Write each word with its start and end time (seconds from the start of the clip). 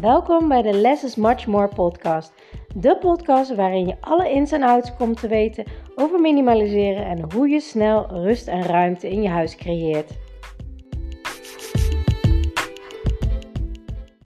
Welkom 0.00 0.48
bij 0.48 0.62
de 0.62 0.72
Less 0.72 1.04
is 1.04 1.16
Much 1.16 1.46
More 1.46 1.68
podcast. 1.68 2.32
De 2.74 2.98
podcast 2.98 3.54
waarin 3.54 3.86
je 3.86 3.96
alle 4.00 4.30
ins 4.30 4.52
en 4.52 4.62
outs 4.62 4.96
komt 4.96 5.20
te 5.20 5.28
weten 5.28 5.64
over 5.94 6.20
minimaliseren 6.20 7.06
en 7.06 7.32
hoe 7.32 7.48
je 7.48 7.60
snel 7.60 8.06
rust 8.10 8.48
en 8.48 8.62
ruimte 8.62 9.08
in 9.08 9.22
je 9.22 9.28
huis 9.28 9.56
creëert. 9.56 10.10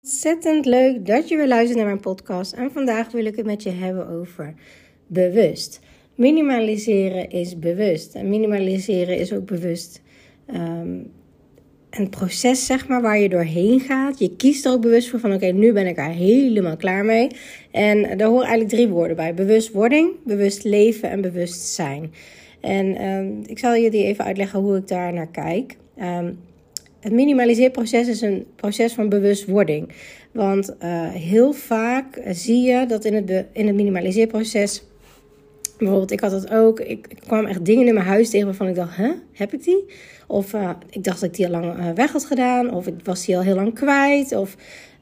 Ontzettend 0.02 0.66
leuk 0.66 1.06
dat 1.06 1.28
je 1.28 1.38
weer 1.38 1.48
luistert 1.48 1.78
naar 1.78 1.88
mijn 1.88 2.00
podcast 2.00 2.54
en 2.54 2.72
vandaag 2.72 3.12
wil 3.12 3.26
ik 3.26 3.36
het 3.36 3.46
met 3.46 3.64
je 3.64 3.72
hebben 3.72 4.08
over 4.08 4.54
bewust. 5.08 5.80
Minimaliseren 6.16 7.30
is 7.30 7.60
bewust 7.60 8.16
en 8.16 8.30
minimaliseren 8.30 9.18
is 9.18 9.34
ook 9.34 9.46
bewust 9.46 10.02
ehm, 10.46 11.02
een 11.90 12.10
proces, 12.10 12.66
zeg 12.66 12.88
maar, 12.88 13.02
waar 13.02 13.20
je 13.20 13.30
doorheen 13.30 13.80
gaat. 13.80 14.20
Je 14.20 14.36
kiest 14.36 14.66
er 14.66 14.72
ook 14.72 14.82
bewust 14.82 15.10
voor 15.10 15.20
van, 15.20 15.34
oké, 15.34 15.46
nu 15.46 15.74
ben 15.74 15.88
ik 15.88 15.98
er 15.98 16.04
helemaal 16.04 16.78
klaar 16.78 17.06
mee. 17.06 17.28
En 17.72 18.18
daar 18.18 18.28
horen 18.28 18.48
eigenlijk 18.48 18.70
drie 18.70 18.88
woorden 18.88 19.16
bij. 19.16 19.34
Bewustwording, 19.34 20.12
bewust 20.26 20.64
leven 20.64 21.10
en 21.10 21.22
bewustzijn. 21.22 22.14
En 22.60 23.06
um, 23.06 23.42
ik 23.46 23.60
zal 23.60 23.74
je 23.74 23.90
die 23.90 24.04
even 24.04 24.26
uitleggen 24.26 24.60
hoe 24.60 24.78
ik 24.78 24.88
daar 24.88 25.14
naar 25.14 25.32
kijk. 25.32 25.78
Um, 26.02 26.40
het 27.00 27.12
minimaliseerproces 27.14 28.08
is 28.08 28.22
een 28.22 28.46
proces 28.56 28.94
van 28.94 29.10
bewustwording. 29.10 29.90
Want 30.32 30.76
uh, 30.84 31.10
heel 31.10 31.54
vaak 31.54 32.22
zie 32.30 32.62
je 32.62 32.86
dat 32.86 33.06
in 33.06 33.14
het, 33.14 33.46
in 33.52 33.68
het 33.68 33.76
minimaliseerproces 33.76 34.84
Bijvoorbeeld, 35.80 36.12
ik 36.12 36.20
had 36.20 36.32
dat 36.32 36.52
ook. 36.52 36.80
Ik, 36.80 37.08
ik, 37.10 37.20
kwam 37.28 37.46
echt 37.46 37.66
dingen 37.66 37.88
in 37.88 37.94
mijn 37.94 38.06
huis 38.06 38.30
tegen 38.30 38.46
waarvan 38.46 38.68
ik 38.68 38.76
dacht, 38.76 38.96
hè, 38.96 39.12
heb 39.34 39.54
ik 39.54 39.64
die? 39.64 39.86
Of 40.28 40.54
uh, 40.54 40.70
ik 40.90 41.04
dacht 41.04 41.20
dat 41.20 41.30
ik 41.30 41.36
die 41.36 41.46
al 41.46 41.52
lang 41.52 41.80
uh, 41.80 41.92
weg 41.92 42.12
had 42.12 42.26
gedaan. 42.26 42.74
Of 42.74 42.88
ik 42.88 42.94
was 43.04 43.26
die 43.26 43.38
al 43.38 43.44
heel 43.44 43.56
lang 43.56 43.74
kwijt. 43.74 44.36
Of 44.36 44.56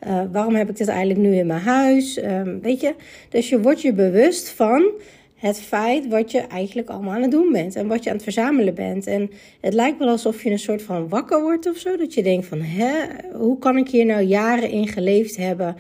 uh, 0.08 0.22
waarom 0.32 0.56
heb 0.56 0.70
ik 0.70 0.78
dit 0.78 0.88
eigenlijk 0.88 1.20
nu 1.20 1.36
in 1.36 1.48
mijn 1.48 1.62
huis? 1.62 2.24
Um, 2.24 2.62
weet 2.62 2.82
je? 2.82 2.96
Dus 3.30 3.50
je 3.50 3.62
wordt 3.62 3.82
je 3.82 3.94
bewust 3.94 4.50
van 4.50 4.92
het 5.36 5.60
feit 5.60 6.08
wat 6.08 6.32
je 6.32 6.40
eigenlijk 6.40 6.90
allemaal 6.90 7.14
aan 7.14 7.22
het 7.22 7.32
doen 7.32 7.52
bent. 7.52 7.76
En 7.76 7.88
wat 7.88 8.04
je 8.04 8.10
aan 8.10 8.16
het 8.16 8.24
verzamelen 8.24 8.74
bent. 8.74 9.08
En 9.08 9.32
het 9.62 9.74
lijkt 9.74 10.00
wel 10.00 10.08
alsof 10.08 10.44
je 10.44 10.52
een 10.52 10.60
soort 10.60 10.82
van 10.82 11.10
wakker 11.10 11.42
wordt 11.42 11.70
of 11.70 11.78
zo. 11.78 11.98
Dat 11.98 12.14
je 12.14 12.24
denkt 12.24 12.46
van, 12.46 12.62
hè, 12.62 12.92
hoe 13.34 13.60
kan 13.60 13.78
ik 13.78 13.90
hier 13.90 14.06
nou 14.06 14.22
jaren 14.22 14.70
in 14.70 14.88
geleefd 14.88 15.38
hebben? 15.38 15.76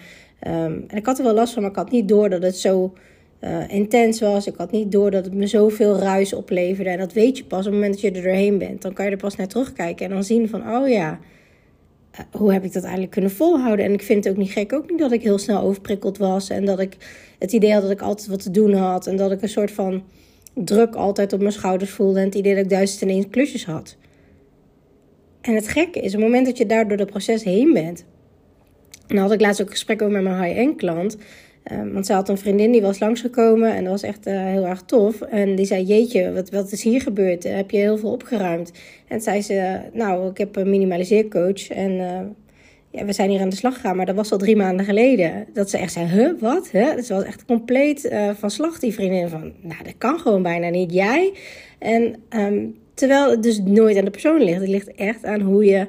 Um, 0.47 0.85
en 0.87 0.97
ik 0.97 1.05
had 1.05 1.17
er 1.17 1.23
wel 1.23 1.33
last 1.33 1.53
van, 1.53 1.61
maar 1.61 1.71
ik 1.71 1.77
had 1.77 1.91
niet 1.91 2.07
door 2.07 2.29
dat 2.29 2.41
het 2.41 2.57
zo 2.57 2.93
uh, 3.41 3.69
intens 3.69 4.19
was. 4.19 4.47
Ik 4.47 4.55
had 4.57 4.71
niet 4.71 4.91
door 4.91 5.11
dat 5.11 5.25
het 5.25 5.33
me 5.33 5.47
zoveel 5.47 5.97
ruis 5.97 6.33
opleverde. 6.33 6.89
En 6.89 6.97
dat 6.97 7.13
weet 7.13 7.37
je 7.37 7.43
pas 7.43 7.59
op 7.59 7.65
het 7.65 7.73
moment 7.73 7.91
dat 7.91 8.01
je 8.01 8.11
er 8.11 8.23
doorheen 8.23 8.57
bent. 8.57 8.81
Dan 8.81 8.93
kan 8.93 9.05
je 9.05 9.11
er 9.11 9.17
pas 9.17 9.35
naar 9.35 9.47
terugkijken 9.47 10.05
en 10.05 10.11
dan 10.11 10.23
zien 10.23 10.49
van, 10.49 10.75
oh 10.75 10.87
ja, 10.87 11.19
uh, 12.13 12.19
hoe 12.31 12.53
heb 12.53 12.63
ik 12.63 12.73
dat 12.73 12.83
eigenlijk 12.83 13.11
kunnen 13.11 13.31
volhouden? 13.31 13.85
En 13.85 13.93
ik 13.93 14.01
vind 14.01 14.23
het 14.23 14.33
ook 14.33 14.39
niet 14.39 14.51
gek, 14.51 14.73
ook 14.73 14.89
niet 14.89 14.99
dat 14.99 15.11
ik 15.11 15.21
heel 15.21 15.37
snel 15.37 15.61
overprikkeld 15.61 16.17
was. 16.17 16.49
En 16.49 16.65
dat 16.65 16.79
ik 16.79 16.97
het 17.39 17.51
idee 17.51 17.73
had 17.73 17.81
dat 17.81 17.91
ik 17.91 18.01
altijd 18.01 18.27
wat 18.27 18.43
te 18.43 18.51
doen 18.51 18.73
had. 18.73 19.07
En 19.07 19.15
dat 19.15 19.31
ik 19.31 19.41
een 19.41 19.49
soort 19.49 19.71
van 19.71 20.03
druk 20.53 20.95
altijd 20.95 21.33
op 21.33 21.39
mijn 21.39 21.51
schouders 21.51 21.91
voelde. 21.91 22.19
En 22.19 22.25
het 22.25 22.35
idee 22.35 22.55
dat 22.55 22.63
ik 22.63 22.69
duizend 22.69 23.01
en 23.01 23.09
één 23.09 23.29
klusjes 23.29 23.65
had. 23.65 23.97
En 25.41 25.55
het 25.55 25.67
gekke 25.67 25.99
is, 25.99 26.13
op 26.13 26.19
het 26.19 26.29
moment 26.29 26.45
dat 26.45 26.57
je 26.57 26.65
daar 26.65 26.87
door 26.87 26.97
dat 26.97 27.09
proces 27.09 27.43
heen 27.43 27.73
bent. 27.73 28.05
En 29.07 29.15
dan 29.15 29.23
had 29.23 29.31
ik 29.31 29.41
laatst 29.41 29.61
ook 29.61 29.67
een 29.67 29.73
gesprek 29.73 30.01
over 30.01 30.13
met 30.13 30.23
mijn 30.23 30.43
high-end 30.43 30.75
klant. 30.75 31.17
Um, 31.71 31.93
want 31.93 32.05
ze 32.05 32.13
had 32.13 32.29
een 32.29 32.37
vriendin 32.37 32.71
die 32.71 32.81
was 32.81 32.99
langsgekomen 32.99 33.75
en 33.75 33.83
dat 33.83 33.91
was 33.91 34.03
echt 34.03 34.27
uh, 34.27 34.45
heel 34.45 34.65
erg 34.65 34.81
tof. 34.81 35.21
En 35.21 35.55
die 35.55 35.65
zei: 35.65 35.83
Jeetje, 35.83 36.33
wat, 36.33 36.49
wat 36.49 36.71
is 36.71 36.83
hier 36.83 37.01
gebeurd? 37.01 37.43
Heb 37.43 37.71
je 37.71 37.77
heel 37.77 37.97
veel 37.97 38.11
opgeruimd? 38.11 38.71
En 39.07 39.21
zei 39.21 39.41
ze: 39.41 39.79
Nou, 39.93 40.29
ik 40.29 40.37
heb 40.37 40.55
een 40.55 40.69
minimaliseercoach 40.69 41.69
en 41.69 41.91
uh, 41.91 42.19
ja, 42.89 43.05
we 43.05 43.13
zijn 43.13 43.29
hier 43.29 43.41
aan 43.41 43.49
de 43.49 43.55
slag 43.55 43.73
gegaan, 43.73 43.95
maar 43.95 44.05
dat 44.05 44.15
was 44.15 44.31
al 44.31 44.37
drie 44.37 44.55
maanden 44.55 44.85
geleden. 44.85 45.45
Dat 45.53 45.69
ze 45.69 45.77
echt 45.77 45.93
zei: 45.93 46.05
Huh, 46.05 46.39
wat? 46.39 46.69
Huh? 46.71 46.95
Dus 46.95 47.09
was 47.09 47.23
echt 47.23 47.45
compleet 47.45 48.05
uh, 48.05 48.29
van 48.29 48.51
slag, 48.51 48.79
die 48.79 48.93
vriendin. 48.93 49.29
Van: 49.29 49.53
Nou, 49.61 49.83
dat 49.83 49.97
kan 49.97 50.19
gewoon 50.19 50.43
bijna 50.43 50.69
niet. 50.69 50.93
Jij? 50.93 51.33
En 51.79 52.15
um, 52.29 52.75
terwijl 52.93 53.29
het 53.29 53.43
dus 53.43 53.59
nooit 53.59 53.97
aan 53.97 54.05
de 54.05 54.11
persoon 54.11 54.43
ligt. 54.43 54.59
Het 54.59 54.69
ligt 54.69 54.95
echt 54.95 55.25
aan 55.25 55.41
hoe 55.41 55.65
je 55.65 55.87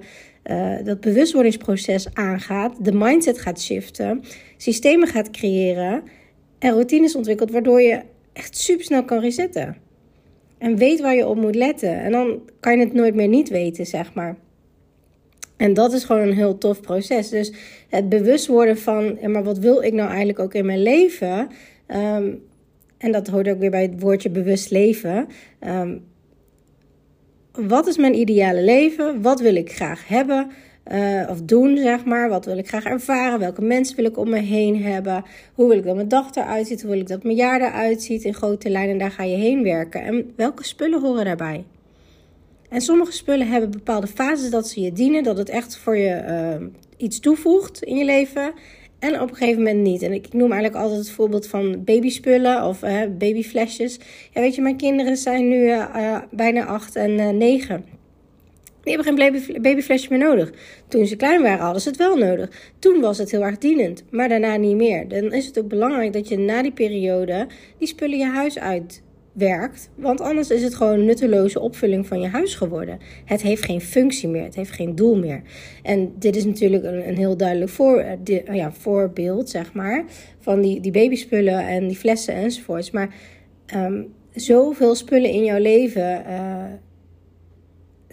uh, 0.50 0.76
dat 0.84 1.00
bewustwordingsproces 1.00 2.14
aangaat, 2.14 2.84
de 2.84 2.92
mindset 2.92 3.38
gaat 3.38 3.60
shiften, 3.60 4.22
systemen 4.56 5.08
gaat 5.08 5.30
creëren 5.30 6.02
en 6.58 6.72
routines 6.72 7.16
ontwikkelt, 7.16 7.50
waardoor 7.50 7.80
je 7.80 8.00
echt 8.32 8.56
super 8.56 8.84
snel 8.84 9.04
kan 9.04 9.20
resetten. 9.20 9.76
En 10.58 10.76
weet 10.76 11.00
waar 11.00 11.14
je 11.14 11.26
op 11.26 11.36
moet 11.36 11.54
letten. 11.54 12.00
En 12.00 12.12
dan 12.12 12.40
kan 12.60 12.78
je 12.78 12.84
het 12.84 12.92
nooit 12.92 13.14
meer 13.14 13.28
niet 13.28 13.48
weten, 13.48 13.86
zeg 13.86 14.14
maar. 14.14 14.36
En 15.56 15.74
dat 15.74 15.92
is 15.92 16.04
gewoon 16.04 16.28
een 16.28 16.34
heel 16.34 16.58
tof 16.58 16.80
proces. 16.80 17.28
Dus 17.28 17.52
het 17.88 18.08
bewust 18.08 18.46
worden 18.46 18.78
van, 18.78 19.18
maar 19.26 19.44
wat 19.44 19.58
wil 19.58 19.82
ik 19.82 19.92
nou 19.92 20.08
eigenlijk 20.08 20.38
ook 20.38 20.54
in 20.54 20.66
mijn 20.66 20.82
leven? 20.82 21.48
Um, 21.86 22.42
en 22.98 23.12
dat 23.12 23.28
hoort 23.28 23.48
ook 23.48 23.58
weer 23.58 23.70
bij 23.70 23.82
het 23.82 24.00
woordje 24.00 24.30
bewust 24.30 24.70
leven. 24.70 25.28
Um, 25.60 26.04
wat 27.66 27.86
is 27.86 27.96
mijn 27.96 28.14
ideale 28.14 28.62
leven? 28.62 29.22
Wat 29.22 29.40
wil 29.40 29.54
ik 29.54 29.72
graag 29.72 30.08
hebben? 30.08 30.50
Uh, 30.92 31.28
of 31.30 31.42
doen, 31.42 31.76
zeg 31.76 32.04
maar. 32.04 32.28
Wat 32.28 32.44
wil 32.44 32.58
ik 32.58 32.68
graag 32.68 32.84
ervaren? 32.84 33.38
Welke 33.38 33.62
mensen 33.62 33.96
wil 33.96 34.04
ik 34.04 34.18
om 34.18 34.28
me 34.28 34.38
heen 34.38 34.82
hebben? 34.82 35.24
Hoe 35.54 35.68
wil 35.68 35.76
ik 35.78 35.84
dat 35.84 35.94
mijn 35.94 36.08
dag 36.08 36.34
eruit 36.34 36.66
ziet? 36.66 36.80
Hoe 36.80 36.90
wil 36.90 37.00
ik 37.00 37.08
dat 37.08 37.22
mijn 37.22 37.36
jaar 37.36 37.60
eruit 37.60 38.02
ziet? 38.02 38.24
In 38.24 38.34
grote 38.34 38.70
lijnen, 38.70 38.98
daar 38.98 39.10
ga 39.10 39.22
je 39.22 39.36
heen 39.36 39.62
werken. 39.62 40.02
En 40.02 40.32
welke 40.36 40.64
spullen 40.64 41.00
horen 41.00 41.24
daarbij? 41.24 41.64
En 42.68 42.80
sommige 42.80 43.12
spullen 43.12 43.48
hebben 43.48 43.70
bepaalde 43.70 44.06
fases 44.06 44.50
dat 44.50 44.68
ze 44.68 44.80
je 44.80 44.92
dienen. 44.92 45.22
Dat 45.22 45.38
het 45.38 45.48
echt 45.48 45.76
voor 45.76 45.96
je 45.96 46.24
uh, 46.60 46.66
iets 46.96 47.20
toevoegt 47.20 47.82
in 47.82 47.96
je 47.96 48.04
leven. 48.04 48.52
En 48.98 49.20
op 49.20 49.30
een 49.30 49.36
gegeven 49.36 49.62
moment 49.62 49.82
niet. 49.82 50.02
En 50.02 50.12
ik 50.12 50.32
noem 50.32 50.52
eigenlijk 50.52 50.82
altijd 50.82 51.00
het 51.00 51.10
voorbeeld 51.10 51.46
van 51.46 51.84
babyspullen 51.84 52.64
of 52.64 52.82
uh, 52.82 53.00
babyflesjes. 53.18 53.98
Ja, 54.32 54.40
weet 54.40 54.54
je, 54.54 54.62
mijn 54.62 54.76
kinderen 54.76 55.16
zijn 55.16 55.48
nu 55.48 55.66
uh, 55.66 56.18
bijna 56.30 56.64
acht 56.64 56.96
en 56.96 57.36
negen. 57.38 57.84
Die 58.82 58.96
hebben 58.96 59.18
geen 59.18 59.32
baby, 59.32 59.60
babyflesje 59.60 60.06
meer 60.10 60.18
nodig. 60.18 60.52
Toen 60.88 61.06
ze 61.06 61.16
klein 61.16 61.42
waren, 61.42 61.64
hadden 61.64 61.82
ze 61.82 61.88
het 61.88 61.98
wel 61.98 62.16
nodig. 62.16 62.72
Toen 62.78 63.00
was 63.00 63.18
het 63.18 63.30
heel 63.30 63.44
erg 63.44 63.58
dienend, 63.58 64.04
maar 64.10 64.28
daarna 64.28 64.56
niet 64.56 64.76
meer. 64.76 65.08
Dan 65.08 65.32
is 65.32 65.46
het 65.46 65.58
ook 65.58 65.68
belangrijk 65.68 66.12
dat 66.12 66.28
je 66.28 66.38
na 66.38 66.62
die 66.62 66.72
periode 66.72 67.46
die 67.78 67.88
spullen 67.88 68.18
je 68.18 68.26
huis 68.26 68.58
uit 68.58 69.02
werkt. 69.38 69.90
Want 69.94 70.20
anders 70.20 70.50
is 70.50 70.62
het 70.62 70.74
gewoon 70.74 70.92
een 70.92 71.04
nutteloze 71.04 71.60
opvulling 71.60 72.06
van 72.06 72.20
je 72.20 72.28
huis 72.28 72.54
geworden. 72.54 72.98
Het 73.24 73.42
heeft 73.42 73.64
geen 73.64 73.80
functie 73.80 74.28
meer, 74.28 74.44
het 74.44 74.54
heeft 74.54 74.70
geen 74.70 74.94
doel 74.94 75.16
meer. 75.16 75.42
En 75.82 76.12
dit 76.18 76.36
is 76.36 76.44
natuurlijk 76.44 76.84
een, 76.84 77.08
een 77.08 77.16
heel 77.16 77.36
duidelijk 77.36 77.70
de, 78.22 78.42
ja, 78.52 78.72
voorbeeld, 78.72 79.50
zeg 79.50 79.72
maar, 79.72 80.04
van 80.38 80.60
die, 80.60 80.80
die 80.80 80.92
babyspullen 80.92 81.66
en 81.66 81.86
die 81.86 81.96
flessen 81.96 82.34
enzovoorts. 82.34 82.90
Maar 82.90 83.14
um, 83.74 84.12
zoveel 84.32 84.94
spullen 84.94 85.30
in 85.30 85.44
jouw 85.44 85.58
leven. 85.58 86.22
Uh, 86.28 86.64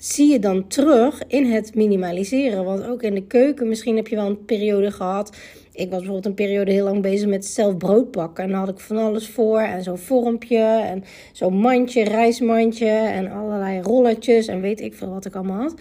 zie 0.07 0.31
je 0.31 0.39
dan 0.39 0.67
terug 0.67 1.23
in 1.27 1.45
het 1.45 1.75
minimaliseren. 1.75 2.65
Want 2.65 2.83
ook 2.83 3.03
in 3.03 3.13
de 3.13 3.27
keuken, 3.27 3.67
misschien 3.67 3.95
heb 3.95 4.07
je 4.07 4.15
wel 4.15 4.25
een 4.25 4.45
periode 4.45 4.91
gehad 4.91 5.31
ik 5.75 5.89
was 5.89 5.97
bijvoorbeeld 5.97 6.25
een 6.25 6.33
periode 6.33 6.71
heel 6.71 6.83
lang 6.83 7.01
bezig 7.01 7.29
met 7.29 7.45
zelf 7.45 7.77
brood 7.77 8.11
bakken. 8.11 8.43
En 8.43 8.49
dan 8.49 8.59
had 8.59 8.69
ik 8.69 8.79
van 8.79 8.97
alles 8.97 9.29
voor. 9.29 9.59
En 9.59 9.83
zo'n 9.83 9.97
vormpje. 9.97 10.63
En 10.63 11.03
zo'n 11.31 11.57
mandje, 11.57 12.03
reismandje. 12.03 12.89
En 12.89 13.31
allerlei 13.31 13.81
rolletjes. 13.81 14.47
En 14.47 14.61
weet 14.61 14.81
ik 14.81 14.93
veel 14.93 15.09
wat 15.09 15.25
ik 15.25 15.35
allemaal 15.35 15.61
had. 15.61 15.73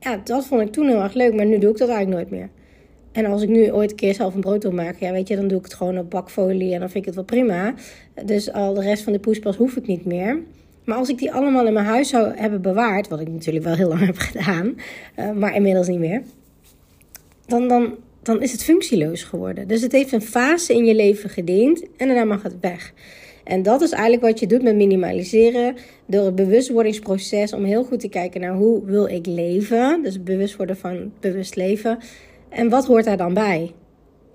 Ja, 0.00 0.20
dat 0.24 0.46
vond 0.46 0.60
ik 0.60 0.72
toen 0.72 0.88
heel 0.88 1.02
erg 1.02 1.14
leuk. 1.14 1.34
Maar 1.34 1.46
nu 1.46 1.58
doe 1.58 1.70
ik 1.70 1.78
dat 1.78 1.88
eigenlijk 1.88 2.18
nooit 2.20 2.40
meer. 2.40 2.50
En 3.12 3.26
als 3.26 3.42
ik 3.42 3.48
nu 3.48 3.72
ooit 3.72 3.90
een 3.90 3.96
keer 3.96 4.14
zelf 4.14 4.34
een 4.34 4.40
brood 4.40 4.62
wil 4.62 4.72
maken, 4.72 5.06
ja, 5.06 5.12
weet 5.12 5.28
je, 5.28 5.36
dan 5.36 5.48
doe 5.48 5.58
ik 5.58 5.64
het 5.64 5.74
gewoon 5.74 5.98
op 5.98 6.10
bakfolie 6.10 6.74
en 6.74 6.80
dan 6.80 6.90
vind 6.90 6.98
ik 6.98 7.04
het 7.04 7.14
wel 7.14 7.24
prima. 7.24 7.74
Dus 8.24 8.52
al 8.52 8.74
de 8.74 8.80
rest 8.80 9.02
van 9.02 9.12
de 9.12 9.18
poespas 9.18 9.56
hoef 9.56 9.76
ik 9.76 9.86
niet 9.86 10.04
meer. 10.04 10.42
Maar 10.84 10.96
als 10.96 11.08
ik 11.08 11.18
die 11.18 11.32
allemaal 11.32 11.66
in 11.66 11.72
mijn 11.72 11.86
huis 11.86 12.08
zou 12.08 12.36
hebben 12.36 12.62
bewaard, 12.62 13.08
wat 13.08 13.20
ik 13.20 13.28
natuurlijk 13.28 13.64
wel 13.64 13.74
heel 13.74 13.88
lang 13.88 14.06
heb 14.06 14.18
gedaan, 14.18 14.74
uh, 15.16 15.30
maar 15.30 15.54
inmiddels 15.54 15.88
niet 15.88 15.98
meer, 15.98 16.22
dan, 17.46 17.68
dan 17.68 17.96
dan 18.22 18.42
is 18.42 18.52
het 18.52 18.64
functieloos 18.64 19.22
geworden. 19.22 19.68
Dus 19.68 19.82
het 19.82 19.92
heeft 19.92 20.12
een 20.12 20.22
fase 20.22 20.74
in 20.74 20.84
je 20.84 20.94
leven 20.94 21.30
gediend 21.30 21.82
en 21.96 22.06
daarna 22.06 22.24
mag 22.24 22.42
het 22.42 22.60
weg. 22.60 22.92
En 23.44 23.62
dat 23.62 23.80
is 23.80 23.90
eigenlijk 23.90 24.22
wat 24.22 24.40
je 24.40 24.46
doet 24.46 24.62
met 24.62 24.76
minimaliseren. 24.76 25.76
Door 26.06 26.24
het 26.24 26.34
bewustwordingsproces 26.34 27.52
om 27.52 27.64
heel 27.64 27.84
goed 27.84 28.00
te 28.00 28.08
kijken 28.08 28.40
naar 28.40 28.54
hoe 28.54 28.84
wil 28.84 29.06
ik 29.06 29.26
leven. 29.26 30.02
Dus 30.02 30.22
bewust 30.22 30.56
worden 30.56 30.76
van 30.76 31.12
bewust 31.20 31.56
leven. 31.56 31.98
En 32.48 32.68
wat 32.68 32.86
hoort 32.86 33.04
daar 33.04 33.16
dan 33.16 33.34
bij? 33.34 33.72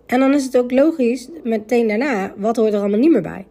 En 0.05 0.19
dan 0.19 0.33
is 0.33 0.43
het 0.43 0.57
ook 0.57 0.71
logisch, 0.71 1.29
meteen 1.43 1.87
daarna, 1.87 2.33
wat 2.37 2.55
hoort 2.55 2.73
er 2.73 2.79
allemaal 2.79 2.99
niet 2.99 3.11
meer 3.11 3.21
bij? 3.21 3.45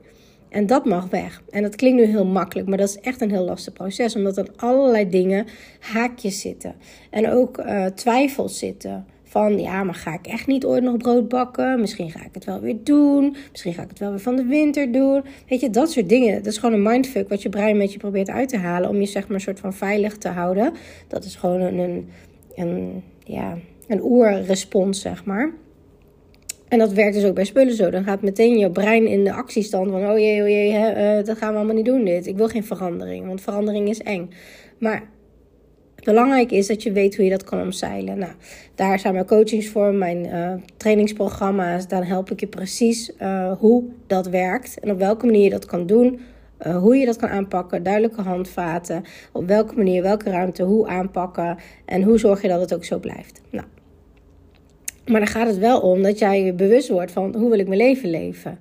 En 0.57 0.67
dat 0.67 0.85
mag 0.85 1.09
weg. 1.09 1.43
En 1.51 1.63
dat 1.63 1.77
klinkt 1.77 1.99
nu 1.99 2.07
heel 2.07 2.27
makkelijk, 2.27 2.69
maar 2.69 2.79
dat 2.79 2.89
is 2.89 3.01
echt 3.01 3.21
een 3.21 3.31
heel 3.31 3.45
lastig 3.45 3.73
proces. 3.73 4.17
Omdat 4.17 4.37
er 4.37 4.49
allerlei 4.57 5.09
dingen 5.09 5.47
haakjes 5.81 6.41
zitten. 6.41 6.75
En 7.11 7.31
ook 7.31 7.59
uh, 7.59 7.85
twijfels 7.85 8.59
zitten. 8.59 9.07
Van 9.25 9.59
ja, 9.59 9.83
maar 9.83 9.95
ga 9.95 10.15
ik 10.15 10.27
echt 10.27 10.47
niet 10.47 10.65
ooit 10.65 10.83
nog 10.83 10.97
brood 10.97 11.29
bakken? 11.29 11.81
Misschien 11.81 12.11
ga 12.11 12.25
ik 12.25 12.35
het 12.35 12.45
wel 12.45 12.61
weer 12.61 12.77
doen. 12.83 13.37
Misschien 13.51 13.75
ga 13.75 13.83
ik 13.83 13.89
het 13.89 13.99
wel 13.99 14.11
weer 14.11 14.21
van 14.21 14.37
de 14.37 14.45
winter 14.45 14.93
doen. 14.93 15.25
Weet 15.49 15.61
je, 15.61 15.71
dat 15.71 15.91
soort 15.91 16.09
dingen. 16.09 16.35
Dat 16.35 16.53
is 16.53 16.59
gewoon 16.59 16.75
een 16.75 16.83
mindfuck 16.83 17.29
wat 17.29 17.43
je 17.43 17.49
brein 17.49 17.77
met 17.77 17.93
je 17.93 17.99
probeert 17.99 18.31
uit 18.31 18.49
te 18.49 18.59
halen. 18.59 18.89
Om 18.89 19.01
je 19.01 19.07
zeg 19.07 19.27
maar 19.27 19.37
een 19.37 19.41
soort 19.41 19.61
van 19.61 19.75
veilig 19.75 20.17
te 20.17 20.29
houden. 20.29 20.73
Dat 21.09 21.25
is 21.25 21.37
gewoon 21.37 21.61
een, 21.61 21.79
een, 21.79 22.09
een 22.55 23.03
ja, 23.25 23.59
een 23.87 24.03
oerrespons, 24.03 25.01
zeg 25.01 25.25
maar. 25.25 25.53
En 26.69 26.79
dat 26.79 26.93
werkt 26.93 27.15
dus 27.15 27.25
ook 27.25 27.35
bij 27.35 27.45
spullen 27.45 27.75
zo. 27.75 27.91
Dan 27.91 28.05
gaat 28.05 28.23
meteen 28.23 28.59
je 28.59 28.71
brein 28.71 29.07
in 29.07 29.25
de 29.25 29.33
actiestand 29.33 29.91
van: 29.91 30.11
oh 30.11 30.19
jee, 30.19 30.43
oh 30.43 30.49
jee, 30.49 30.73
hè, 30.73 31.19
uh, 31.19 31.25
dat 31.25 31.39
gaan 31.39 31.51
we 31.51 31.57
allemaal 31.57 31.75
niet 31.75 31.85
doen. 31.85 32.05
Dit. 32.05 32.27
Ik 32.27 32.37
wil 32.37 32.49
geen 32.49 32.65
verandering, 32.65 33.27
want 33.27 33.41
verandering 33.41 33.89
is 33.89 34.03
eng. 34.03 34.31
Maar 34.79 35.09
belangrijk 36.05 36.51
is 36.51 36.67
dat 36.67 36.83
je 36.83 36.93
weet 36.93 37.17
hoe 37.17 37.25
je 37.25 37.31
dat 37.31 37.45
kan 37.45 37.61
omzeilen. 37.61 38.19
Nou, 38.19 38.33
daar 38.75 38.99
zijn 38.99 39.15
mijn 39.15 39.27
coachings 39.27 39.69
voor, 39.69 39.95
mijn 39.95 40.27
uh, 40.27 40.53
trainingsprogramma's. 40.77 41.89
Dan 41.89 42.03
help 42.03 42.31
ik 42.31 42.41
je 42.41 42.47
precies 42.47 43.13
uh, 43.23 43.53
hoe 43.59 43.85
dat 44.07 44.27
werkt 44.27 44.81
en 44.81 44.91
op 44.91 44.99
welke 44.99 45.27
manier 45.27 45.43
je 45.43 45.51
dat 45.51 45.65
kan 45.65 45.87
doen. 45.87 46.21
Hoe 46.81 46.97
je 46.97 47.07
dat 47.07 47.17
kan 47.17 47.29
aanpakken, 47.29 47.83
duidelijke 47.83 48.23
handvaten. 48.23 49.03
Op 49.33 49.47
welke 49.47 49.75
manier, 49.75 50.03
welke 50.03 50.31
ruimte, 50.31 50.63
hoe 50.63 50.87
aanpakken. 50.87 51.57
En 51.85 52.03
hoe 52.03 52.19
zorg 52.19 52.43
je 52.43 52.49
dat 52.49 52.61
het 52.61 52.75
ook 52.75 52.85
zo 52.85 52.99
blijft. 52.99 53.41
Nou, 53.51 53.67
maar 55.07 55.21
dan 55.21 55.29
gaat 55.29 55.47
het 55.47 55.59
wel 55.59 55.81
om 55.81 56.03
dat 56.03 56.19
jij 56.19 56.43
je 56.43 56.53
bewust 56.53 56.89
wordt 56.89 57.13
van 57.13 57.35
hoe 57.37 57.51
wil 57.51 57.59
ik 57.59 57.69
mijn 57.69 57.81
leven 57.81 58.11
leven. 58.11 58.59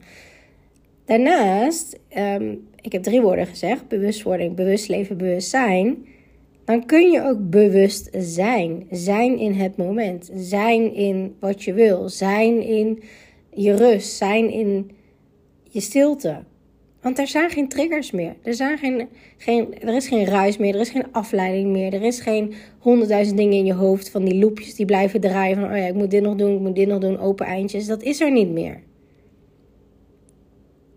Daarnaast, 1.05 1.99
um, 2.17 2.67
ik 2.81 2.91
heb 2.91 3.03
drie 3.03 3.21
woorden 3.21 3.47
gezegd: 3.47 3.87
bewustwording, 3.87 4.55
bewust 4.55 4.87
leven, 4.87 5.17
bewustzijn. 5.17 6.05
Dan 6.65 6.85
kun 6.85 7.11
je 7.11 7.23
ook 7.23 7.49
bewust 7.49 8.09
zijn. 8.17 8.87
Zijn 8.91 9.37
in 9.37 9.53
het 9.53 9.77
moment. 9.77 10.31
Zijn 10.35 10.93
in 10.93 11.35
wat 11.39 11.63
je 11.63 11.73
wil. 11.73 12.09
Zijn 12.09 12.61
in 12.61 13.03
je 13.53 13.75
rust. 13.75 14.11
Zijn 14.15 14.51
in 14.51 14.91
je 15.63 15.79
stilte. 15.79 16.43
Want 17.05 17.19
er 17.19 17.27
zijn 17.27 17.49
geen 17.49 17.67
triggers 17.67 18.11
meer. 18.11 18.35
Er, 18.41 18.53
zijn 18.53 18.77
geen, 18.77 19.07
geen, 19.37 19.79
er 19.79 19.95
is 19.95 20.07
geen 20.07 20.25
ruis 20.25 20.57
meer. 20.57 20.75
Er 20.75 20.79
is 20.79 20.89
geen 20.89 21.11
afleiding 21.11 21.71
meer. 21.71 21.93
Er 21.93 22.01
is 22.01 22.19
geen 22.19 22.53
honderdduizend 22.79 23.37
dingen 23.37 23.57
in 23.57 23.65
je 23.65 23.73
hoofd 23.73 24.09
van 24.09 24.23
die 24.23 24.39
loopjes 24.39 24.75
die 24.75 24.85
blijven 24.85 25.21
draaien. 25.21 25.55
Van 25.59 25.71
oh 25.71 25.77
ja, 25.77 25.85
ik 25.85 25.93
moet 25.93 26.11
dit 26.11 26.21
nog 26.21 26.35
doen, 26.35 26.55
ik 26.55 26.59
moet 26.59 26.75
dit 26.75 26.87
nog 26.87 26.99
doen, 26.99 27.19
open 27.19 27.45
eindjes. 27.45 27.85
Dat 27.85 28.03
is 28.03 28.21
er 28.21 28.31
niet 28.31 28.49
meer. 28.49 28.81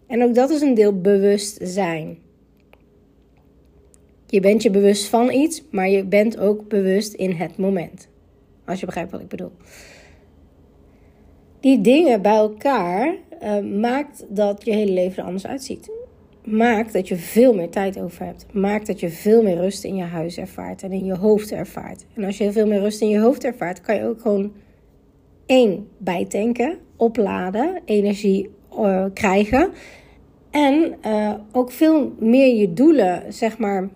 En 0.06 0.22
ook 0.22 0.34
dat 0.34 0.50
is 0.50 0.60
een 0.60 0.75
deel 0.75 1.00
bewustzijn. 1.00 2.19
Je 4.26 4.40
bent 4.40 4.62
je 4.62 4.70
bewust 4.70 5.06
van 5.06 5.32
iets, 5.32 5.62
maar 5.70 5.88
je 5.88 6.04
bent 6.04 6.38
ook 6.38 6.69
bewust 6.69 7.12
in 7.12 7.31
het 7.31 7.56
moment. 7.56 8.08
Als 8.64 8.81
je 8.81 8.87
begrijpt 8.87 9.11
wat 9.11 9.20
ik 9.20 9.28
bedoel. 9.28 9.52
Die 11.61 11.81
dingen 11.81 12.22
bij 12.22 12.37
elkaar 12.37 13.14
uh, 13.43 13.58
maakt 13.81 14.25
dat 14.28 14.64
je 14.64 14.72
hele 14.72 14.93
leven 14.93 15.19
er 15.19 15.25
anders 15.25 15.46
uitziet. 15.46 15.98
Maakt 16.50 16.93
dat 16.93 17.09
je 17.09 17.17
veel 17.17 17.55
meer 17.55 17.71
tijd 17.71 18.00
over 18.00 18.25
hebt. 18.25 18.47
Maakt 18.53 18.87
dat 18.87 19.00
je 19.00 19.09
veel 19.09 19.43
meer 19.43 19.56
rust 19.56 19.85
in 19.85 19.97
je 19.97 20.03
huis 20.03 20.39
ervaart 20.39 20.83
en 20.83 20.93
in 20.93 21.05
je 21.05 21.17
hoofd 21.17 21.53
ervaart. 21.53 22.06
En 22.15 22.25
als 22.25 22.39
je 22.39 22.53
veel 22.53 22.67
meer 22.67 22.81
rust 22.81 23.00
in 23.00 23.09
je 23.09 23.19
hoofd 23.19 23.45
ervaart, 23.45 23.81
kan 23.81 23.95
je 23.95 24.05
ook 24.05 24.21
gewoon 24.21 24.53
één 25.47 25.89
bijtanken, 25.99 26.79
opladen, 26.97 27.81
energie 27.85 28.50
uh, 28.79 29.05
krijgen. 29.15 29.71
En 30.50 30.95
uh, 31.06 31.35
ook 31.53 31.71
veel 31.71 32.15
meer 32.19 32.55
je 32.55 32.73
doelen, 32.73 33.33
zeg 33.33 33.59
maar, 33.59 33.89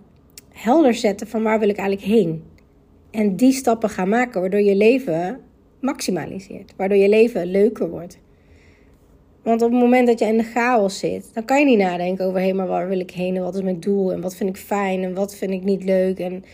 helder 0.49 0.95
zetten 0.95 1.27
van 1.27 1.43
waar 1.43 1.59
wil 1.59 1.69
ik 1.69 1.77
eigenlijk 1.77 2.09
heen. 2.09 2.43
En 3.11 3.37
die 3.37 3.53
stappen 3.53 3.89
gaan 3.89 4.09
maken, 4.09 4.41
waardoor 4.41 4.63
je 4.63 4.77
leven 4.77 5.41
maximaliseert. 5.81 6.75
Waardoor 6.77 6.99
je 6.99 7.09
leven 7.09 7.47
leuker 7.47 7.91
wordt. 7.91 8.19
Want 9.43 9.63
op 9.63 9.71
het 9.71 9.81
moment 9.81 10.07
dat 10.07 10.19
je 10.19 10.25
in 10.25 10.37
de 10.37 10.43
chaos 10.43 10.99
zit, 10.99 11.31
dan 11.33 11.45
kan 11.45 11.59
je 11.59 11.65
niet 11.65 11.79
nadenken 11.79 12.25
over 12.25 12.41
hé, 12.41 12.53
maar 12.53 12.67
waar 12.67 12.89
wil 12.89 13.01
ik 13.01 13.11
heen 13.11 13.37
en 13.37 13.43
wat 13.43 13.55
is 13.55 13.63
mijn 13.63 13.81
doel 13.81 14.13
en 14.13 14.21
wat 14.21 14.35
vind 14.35 14.51
ik 14.51 14.57
fijn 14.57 15.03
en 15.03 15.15
wat 15.15 15.37
vind 15.37 15.51
ik 15.51 15.65
niet 15.65 15.85
leuk. 15.85 16.19
En 16.19 16.45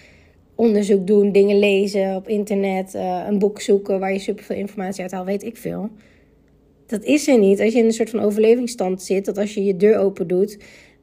onderzoek 0.54 1.06
doen, 1.06 1.32
dingen 1.32 1.58
lezen 1.58 2.16
op 2.16 2.28
internet, 2.28 2.94
uh, 2.94 3.24
een 3.26 3.38
boek 3.38 3.60
zoeken 3.60 4.00
waar 4.00 4.12
je 4.12 4.18
superveel 4.18 4.56
informatie 4.56 5.02
uit 5.02 5.12
haalt, 5.12 5.26
weet 5.26 5.44
ik 5.44 5.56
veel. 5.56 5.90
Dat 6.86 7.04
is 7.04 7.28
er 7.28 7.38
niet 7.38 7.60
als 7.60 7.72
je 7.72 7.78
in 7.78 7.84
een 7.84 7.92
soort 7.92 8.10
van 8.10 8.20
overlevingsstand 8.20 9.02
zit, 9.02 9.24
dat 9.24 9.38
als 9.38 9.54
je 9.54 9.64
je 9.64 9.76
deur 9.76 9.98
open 9.98 10.26
doet, 10.26 10.58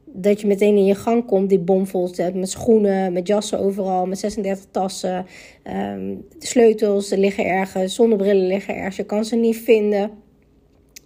dat 0.06 0.42
je 0.42 0.48
meteen 0.48 0.78
in 0.78 0.86
je 0.86 0.96
gang 0.96 1.26
komt, 1.26 1.50
die 1.50 1.60
bomvol 1.60 2.08
zet 2.08 2.36
met 2.36 2.50
schoenen, 2.50 3.14
met 3.14 3.28
jassen 3.28 3.60
overal, 3.60 4.06
met 4.06 4.20
36 4.20 4.66
tassen. 4.72 5.26
De 5.64 6.18
sleutels 6.40 7.10
liggen 7.10 7.46
ergens, 7.46 7.96
zonnebrillen 7.96 8.48
liggen 8.48 8.76
ergens, 8.76 8.96
je 8.96 9.04
kan 9.04 9.26
ze 9.26 9.36
niet 9.36 9.58
vinden. 9.58 10.12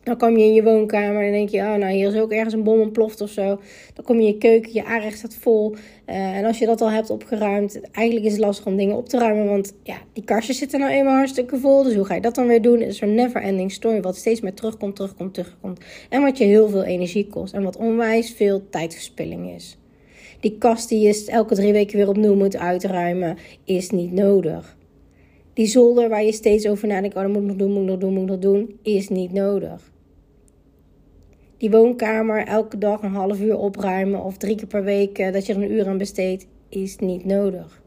Dan 0.04 0.18
kom 0.18 0.38
je 0.38 0.44
in 0.44 0.54
je 0.54 0.64
woonkamer 0.64 1.26
en 1.26 1.32
denk 1.32 1.50
je, 1.50 1.60
oh, 1.60 1.76
nou 1.76 1.92
hier 1.92 2.08
is 2.08 2.22
ook 2.22 2.32
ergens 2.32 2.54
een 2.54 2.64
bom 2.64 2.80
ontploft 2.80 3.22
of 3.22 3.30
zo. 3.30 3.60
Dan 3.94 4.06
kom 4.06 4.20
je 4.20 4.28
in 4.28 4.34
je 4.34 4.38
keuken, 4.38 4.74
je 4.74 4.86
aanrecht 4.86 5.18
staat 5.18 5.36
vol. 5.36 5.76
Uh, 6.08 6.38
en 6.38 6.46
als 6.46 6.60
je 6.60 6.66
dat 6.66 6.82
al 6.82 6.92
hebt 6.92 7.10
opgeruimd, 7.10 7.82
eigenlijk 7.92 8.26
is 8.26 8.32
het 8.32 8.42
lastig 8.42 8.66
om 8.66 8.78
dingen 8.78 8.96
op 8.96 9.10
te 9.10 9.18
ruimen. 9.18 9.46
Want 9.46 9.74
ja, 9.84 9.98
die 10.14 10.24
kastjes 10.24 10.58
zitten 10.58 10.80
nou 10.80 10.92
eenmaal 10.92 11.16
hartstikke 11.16 11.58
vol. 11.58 11.84
Dus 11.84 11.96
hoe 11.96 12.06
ga 12.06 12.16
je 12.16 12.22
dat 12.22 12.36
dan 12.36 12.48
weer 12.48 12.62
doen? 12.62 12.80
Het 12.80 12.90
is 12.90 13.02
een 13.02 13.16
never 13.16 13.42
ending 13.42 13.72
story 13.72 14.02
wat 14.02 14.16
steeds 14.16 14.42
meer 14.42 14.54
terugkomt, 14.54 14.96
terugkomt, 14.96 15.34
terugkomt. 15.34 15.80
En 16.10 16.22
wat 16.22 16.38
je 16.38 16.44
heel 16.44 16.70
veel 16.70 16.84
energie 16.84 17.28
kost. 17.28 17.54
En 17.54 17.64
wat 17.64 17.78
onwijs 17.78 18.32
veel 18.32 18.70
tijdverspilling 18.70 19.50
is. 19.56 19.78
Die 20.40 20.58
kast 20.58 20.90
die 20.90 21.00
je 21.00 21.26
elke 21.28 21.56
drie 21.56 21.74
weken 21.74 21.98
weer 21.98 22.08
opnieuw 22.08 22.36
moet 22.36 22.58
uitruimen, 22.58 23.38
is 23.64 23.90
niet 23.90 24.12
nodig. 24.12 24.78
Die 25.60 25.68
zolder 25.68 26.10
waar 26.10 26.24
je 26.24 26.32
steeds 26.32 26.68
over 26.68 26.88
nadenkt, 26.88 27.16
oh 27.16 27.22
dat 27.22 27.32
moet 27.32 27.42
ik 27.42 27.48
nog 27.48 27.58
doen, 27.58 27.72
moet 27.72 27.82
ik 27.82 27.90
nog 27.90 28.00
doen, 28.00 28.14
moet 28.14 28.24
ik 28.24 28.30
nog 28.30 28.40
doen, 28.40 28.80
is 28.82 29.10
niet 29.10 29.34
nodig 29.34 29.92
die 31.60 31.72
woonkamer 31.72 32.46
elke 32.46 32.78
dag 32.78 33.02
een 33.02 33.14
half 33.14 33.42
uur 33.42 33.58
opruimen 33.58 34.24
of 34.24 34.38
drie 34.38 34.56
keer 34.56 34.68
per 34.68 34.84
week 34.84 35.18
eh, 35.18 35.34
dat 35.34 35.46
je 35.46 35.54
er 35.54 35.62
een 35.62 35.72
uur 35.72 35.88
aan 35.88 35.98
besteedt, 35.98 36.48
is 36.70 36.98
niet 36.98 37.26
nodig. 37.26 37.82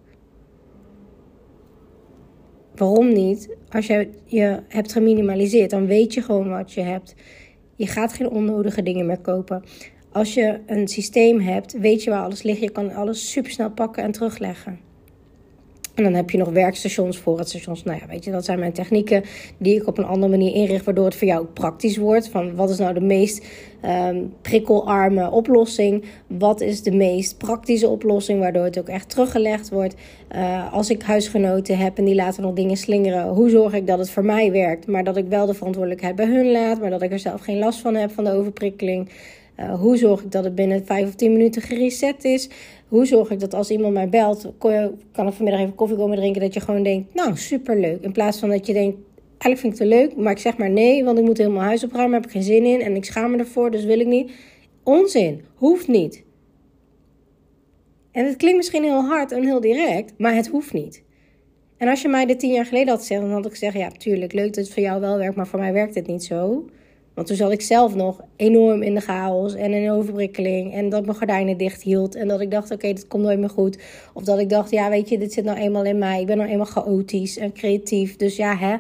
Waarom 2.75 3.13
niet? 3.13 3.57
Als 3.69 3.87
je 3.87 4.09
je 4.25 4.59
hebt 4.69 4.93
geminimaliseerd, 4.93 5.71
dan 5.71 5.87
weet 5.87 6.15
je 6.15 6.23
gewoon 6.23 6.49
wat 6.49 6.73
je 6.73 6.81
hebt. 6.81 7.15
Je 7.77 7.87
gaat 7.87 8.13
geen 8.13 8.31
onnodige 8.31 8.83
dingen 8.83 9.07
meer 9.07 9.21
kopen. 9.21 9.63
Als 10.11 10.35
je 10.35 10.61
een 10.67 10.89
systeem 10.89 11.41
hebt, 11.41 11.79
weet 11.79 12.03
je 12.03 12.11
waar 12.11 12.25
alles 12.25 12.43
ligt. 12.43 12.61
Je 12.61 12.71
kan 12.71 12.93
alles 12.95 13.31
supersnel 13.31 13.71
pakken 13.71 14.03
en 14.03 14.13
terugleggen. 14.13 14.92
En 15.95 16.03
dan 16.03 16.15
heb 16.15 16.31
je 16.31 16.39
nog 16.39 16.49
werkstations, 16.49 17.19
voorraadstations. 17.19 17.83
Nou 17.83 17.99
ja, 18.01 18.07
weet 18.07 18.25
je, 18.25 18.31
dat 18.31 18.45
zijn 18.45 18.59
mijn 18.59 18.73
technieken 18.73 19.23
die 19.59 19.81
ik 19.81 19.87
op 19.87 19.99
een 19.99 20.05
andere 20.05 20.31
manier 20.31 20.55
inricht, 20.55 20.85
waardoor 20.85 21.05
het 21.05 21.15
voor 21.15 21.29
jou 21.29 21.47
praktisch 21.47 21.97
wordt. 21.97 22.29
Van 22.29 22.55
wat 22.55 22.71
is 22.71 22.79
nou 22.79 22.95
de 22.95 23.01
meest 23.01 23.47
um, 23.85 24.33
prikkelarme 24.43 25.31
oplossing? 25.31 26.05
Wat 26.27 26.61
is 26.61 26.83
de 26.83 26.93
meest 26.93 27.39
praktische 27.39 27.89
oplossing, 27.89 28.41
waardoor 28.41 28.65
het 28.65 28.79
ook 28.79 28.89
echt 28.89 29.11
teruggelegd 29.11 29.71
wordt? 29.71 29.95
Uh, 30.35 30.73
als 30.73 30.91
ik 30.91 31.03
huisgenoten 31.03 31.79
heb 31.79 31.99
en 31.99 32.05
die 32.05 32.15
laten 32.15 32.43
nog 32.43 32.55
dingen 32.55 32.77
slingeren, 32.77 33.29
hoe 33.29 33.51
zorg 33.51 33.73
ik 33.73 33.87
dat 33.87 33.99
het 33.99 34.11
voor 34.11 34.25
mij 34.25 34.53
werkt, 34.53 34.87
maar 34.87 35.05
dat 35.05 35.17
ik 35.17 35.27
wel 35.29 35.47
de 35.47 35.55
verantwoordelijkheid 35.55 36.17
bij 36.17 36.27
hun 36.27 36.51
laat, 36.51 36.81
maar 36.81 36.91
dat 36.91 37.03
ik 37.03 37.13
er 37.13 37.19
zelf 37.19 37.41
geen 37.41 37.59
last 37.59 37.81
van 37.81 37.95
heb 37.95 38.11
van 38.11 38.25
de 38.25 38.33
overprikkeling? 38.33 39.09
Uh, 39.63 39.81
hoe 39.81 39.97
zorg 39.97 40.23
ik 40.23 40.31
dat 40.31 40.45
het 40.45 40.55
binnen 40.55 40.87
5 40.87 41.09
of 41.09 41.15
10 41.15 41.33
minuten 41.33 41.63
gereset 41.63 42.25
is? 42.25 42.49
Hoe 42.89 43.07
zorg 43.07 43.31
ik 43.31 43.41
dat 43.41 43.55
als 43.55 43.71
iemand 43.71 43.95
mij 43.95 44.09
belt, 44.09 44.53
kan 45.13 45.27
ik 45.27 45.33
vanmiddag 45.33 45.61
even 45.61 45.75
koffie 45.75 45.97
komen 45.97 46.17
drinken, 46.17 46.41
dat 46.41 46.55
je 46.55 46.61
gewoon 46.61 46.83
denkt, 46.83 47.15
nou 47.15 47.37
superleuk. 47.37 48.03
In 48.03 48.13
plaats 48.13 48.39
van 48.39 48.49
dat 48.49 48.67
je 48.67 48.73
denkt, 48.73 48.97
eigenlijk 49.39 49.61
vind 49.61 49.73
ik 49.73 49.79
het 49.79 49.89
leuk, 49.89 50.17
maar 50.17 50.33
ik 50.33 50.39
zeg 50.39 50.57
maar 50.57 50.71
nee, 50.71 51.05
want 51.05 51.19
ik 51.19 51.25
moet 51.25 51.39
helemaal 51.39 51.63
huis 51.63 51.85
opruimen, 51.85 52.15
heb 52.15 52.25
ik 52.25 52.31
geen 52.31 52.43
zin 52.43 52.65
in 52.65 52.81
en 52.81 52.97
ik 52.97 53.05
schaam 53.05 53.31
me 53.31 53.39
ervoor, 53.39 53.71
dus 53.71 53.85
wil 53.85 54.01
ik 54.01 54.07
niet. 54.07 54.33
Onzin, 54.83 55.45
hoeft 55.55 55.89
niet. 55.89 56.25
En 58.13 58.27
het 58.27 58.37
klinkt 58.37 58.57
misschien 58.57 58.83
heel 58.83 59.05
hard 59.05 59.33
en 59.33 59.43
heel 59.43 59.61
direct, 59.61 60.13
maar 60.19 60.35
het 60.35 60.49
hoeft 60.49 60.73
niet. 60.73 61.03
En 61.77 61.89
als 61.89 62.03
je 62.03 62.09
mij 62.09 62.27
dit 62.27 62.39
tien 62.39 62.53
jaar 62.53 62.67
geleden 62.67 62.89
had 62.89 62.99
gezegd, 62.99 63.21
dan 63.21 63.31
had 63.31 63.45
ik 63.45 63.51
gezegd, 63.51 63.77
ja, 63.77 63.89
tuurlijk, 63.91 64.33
leuk 64.33 64.55
dat 64.55 64.65
het 64.65 64.73
voor 64.73 64.83
jou 64.83 65.01
wel 65.01 65.19
werkt, 65.19 65.37
maar 65.37 65.47
voor 65.47 65.59
mij 65.59 65.73
werkt 65.73 65.95
het 65.95 66.07
niet 66.07 66.25
zo. 66.25 66.65
Want 67.15 67.27
toen 67.27 67.37
zat 67.37 67.53
ik 67.53 67.61
zelf 67.61 67.95
nog 67.95 68.21
enorm 68.37 68.83
in 68.83 68.95
de 68.95 69.01
chaos 69.01 69.55
en 69.55 69.73
in 69.73 69.91
overprikkeling. 69.91 70.73
En 70.73 70.89
dat 70.89 71.05
mijn 71.05 71.17
gordijnen 71.17 71.57
dicht 71.57 71.83
hield. 71.83 72.15
En 72.15 72.29
dat 72.29 72.41
ik 72.41 72.51
dacht, 72.51 72.71
oké, 72.71 72.93
dit 72.93 73.07
komt 73.07 73.23
nooit 73.23 73.39
meer 73.39 73.51
goed. 73.51 73.79
Of 74.15 74.23
dat 74.23 74.39
ik 74.39 74.49
dacht, 74.49 74.71
ja, 74.71 74.91
weet 74.91 75.09
je, 75.09 75.19
dit 75.19 75.33
zit 75.33 75.45
nou 75.45 75.59
eenmaal 75.59 75.85
in 75.85 75.99
mij. 75.99 76.21
Ik 76.21 76.27
ben 76.27 76.37
nou 76.37 76.51
eenmaal 76.51 76.67
chaotisch 76.67 77.39
en 77.39 77.53
creatief. 77.53 78.17
Dus 78.17 78.37
ja, 78.37 78.57
hè. 78.57 78.77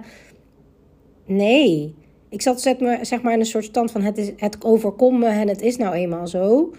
Nee. 1.27 1.95
Ik 2.29 2.43
zat 2.43 2.61
zeg 2.61 3.23
maar 3.23 3.33
in 3.33 3.41
een 3.41 3.47
soort 3.47 3.65
stand 3.65 3.91
van, 3.91 4.03
het, 4.03 4.19
is, 4.19 4.33
het 4.37 4.65
overkomt 4.65 5.19
me 5.19 5.27
en 5.27 5.49
het 5.49 5.62
is 5.62 5.77
nou 5.77 5.95
eenmaal 5.95 6.27
zo. 6.27 6.73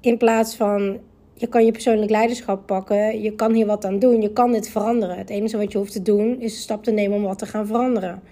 In 0.00 0.16
plaats 0.16 0.56
van, 0.56 0.98
je 1.34 1.46
kan 1.46 1.64
je 1.64 1.72
persoonlijk 1.72 2.10
leiderschap 2.10 2.66
pakken. 2.66 3.22
Je 3.22 3.34
kan 3.34 3.52
hier 3.52 3.66
wat 3.66 3.84
aan 3.84 3.98
doen. 3.98 4.22
Je 4.22 4.32
kan 4.32 4.52
dit 4.52 4.68
veranderen. 4.68 5.16
Het 5.16 5.30
enige 5.30 5.56
wat 5.56 5.72
je 5.72 5.78
hoeft 5.78 5.92
te 5.92 6.02
doen, 6.02 6.40
is 6.40 6.52
een 6.52 6.60
stap 6.60 6.84
te 6.84 6.90
nemen 6.90 7.16
om 7.16 7.22
wat 7.22 7.38
te 7.38 7.46
gaan 7.46 7.66
veranderen 7.66 8.22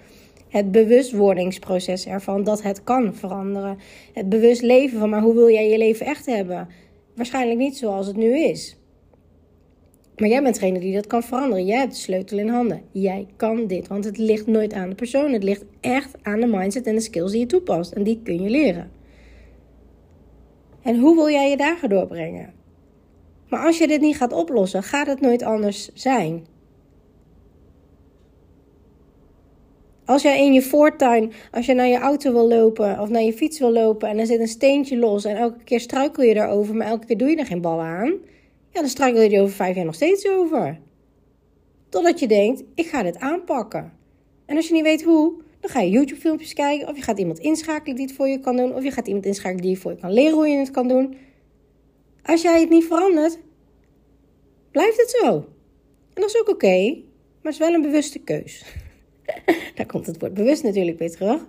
het 0.57 0.71
bewustwordingsproces 0.71 2.05
ervan 2.05 2.43
dat 2.43 2.61
het 2.61 2.83
kan 2.83 3.15
veranderen. 3.15 3.77
Het 4.13 4.29
bewust 4.29 4.61
leven 4.61 4.99
van, 4.99 5.09
maar 5.09 5.21
hoe 5.21 5.33
wil 5.33 5.49
jij 5.49 5.69
je 5.69 5.77
leven 5.77 6.05
echt 6.05 6.25
hebben? 6.25 6.67
Waarschijnlijk 7.15 7.59
niet 7.59 7.77
zoals 7.77 8.07
het 8.07 8.15
nu 8.15 8.39
is. 8.39 8.77
Maar 10.17 10.29
jij 10.29 10.41
bent 10.41 10.53
degene 10.53 10.79
die 10.79 10.93
dat 10.93 11.07
kan 11.07 11.23
veranderen. 11.23 11.65
Jij 11.65 11.77
hebt 11.77 11.91
de 11.91 11.97
sleutel 11.97 12.37
in 12.37 12.49
handen. 12.49 12.81
Jij 12.91 13.27
kan 13.35 13.67
dit, 13.67 13.87
want 13.87 14.05
het 14.05 14.17
ligt 14.17 14.47
nooit 14.47 14.73
aan 14.73 14.89
de 14.89 14.95
persoon. 14.95 15.33
Het 15.33 15.43
ligt 15.43 15.65
echt 15.81 16.15
aan 16.21 16.39
de 16.39 16.47
mindset 16.47 16.87
en 16.87 16.95
de 16.95 17.01
skills 17.01 17.31
die 17.31 17.39
je 17.39 17.45
toepast. 17.45 17.91
En 17.91 18.03
die 18.03 18.19
kun 18.23 18.41
je 18.41 18.49
leren. 18.49 18.91
En 20.81 20.99
hoe 20.99 21.15
wil 21.15 21.29
jij 21.29 21.49
je 21.49 21.57
dagen 21.57 21.89
doorbrengen? 21.89 22.53
Maar 23.49 23.65
als 23.65 23.77
je 23.77 23.87
dit 23.87 24.01
niet 24.01 24.17
gaat 24.17 24.33
oplossen, 24.33 24.83
gaat 24.83 25.07
het 25.07 25.21
nooit 25.21 25.43
anders 25.43 25.89
zijn. 25.93 26.45
Als 30.07 30.21
jij 30.21 30.45
in 30.45 30.53
je 30.53 30.61
voortuin, 30.61 31.31
als 31.51 31.65
je 31.65 31.73
naar 31.73 31.87
je 31.87 31.97
auto 31.97 32.31
wil 32.31 32.47
lopen 32.47 32.99
of 32.99 33.09
naar 33.09 33.21
je 33.21 33.33
fiets 33.33 33.59
wil 33.59 33.71
lopen 33.71 34.09
en 34.09 34.19
er 34.19 34.25
zit 34.25 34.39
een 34.39 34.47
steentje 34.47 34.97
los 34.97 35.25
en 35.25 35.35
elke 35.35 35.63
keer 35.63 35.79
struikel 35.79 36.23
je 36.23 36.35
erover, 36.35 36.75
maar 36.75 36.87
elke 36.87 37.05
keer 37.05 37.17
doe 37.17 37.29
je 37.29 37.35
er 37.35 37.45
geen 37.45 37.61
bal 37.61 37.81
aan, 37.81 38.13
ja, 38.69 38.79
dan 38.79 38.87
struikel 38.87 39.21
je 39.21 39.29
er 39.29 39.41
over 39.41 39.55
vijf 39.55 39.75
jaar 39.75 39.85
nog 39.85 39.95
steeds 39.95 40.27
over. 40.27 40.79
Totdat 41.89 42.19
je 42.19 42.27
denkt, 42.27 42.63
ik 42.75 42.85
ga 42.85 43.03
dit 43.03 43.17
aanpakken. 43.17 43.93
En 44.45 44.55
als 44.55 44.67
je 44.67 44.73
niet 44.73 44.83
weet 44.83 45.03
hoe, 45.03 45.33
dan 45.59 45.69
ga 45.69 45.79
je 45.79 45.89
YouTube-filmpjes 45.89 46.53
kijken 46.53 46.87
of 46.87 46.95
je 46.95 47.01
gaat 47.01 47.19
iemand 47.19 47.39
inschakelen 47.39 47.95
die 47.95 48.05
het 48.05 48.15
voor 48.15 48.27
je 48.27 48.39
kan 48.39 48.55
doen 48.55 48.75
of 48.75 48.83
je 48.83 48.91
gaat 48.91 49.07
iemand 49.07 49.25
inschakelen 49.25 49.61
die 49.61 49.79
voor 49.79 49.91
je 49.91 49.97
kan 49.97 50.13
leren 50.13 50.33
hoe 50.33 50.47
je 50.47 50.57
het 50.57 50.71
kan 50.71 50.87
doen. 50.87 51.15
Als 52.23 52.41
jij 52.41 52.59
het 52.59 52.69
niet 52.69 52.85
verandert, 52.85 53.39
blijft 54.71 54.97
het 54.97 55.09
zo. 55.21 55.35
En 56.13 56.21
dat 56.21 56.29
is 56.29 56.39
ook 56.41 56.49
oké, 56.49 56.89
maar 57.41 57.51
het 57.51 57.53
is 57.53 57.57
wel 57.57 57.73
een 57.73 57.81
bewuste 57.81 58.19
keus. 58.19 58.63
Daar 59.75 59.85
komt 59.85 60.05
het 60.05 60.19
woord 60.19 60.33
bewust 60.33 60.63
natuurlijk 60.63 60.99
weer 60.99 61.11
terug. 61.11 61.45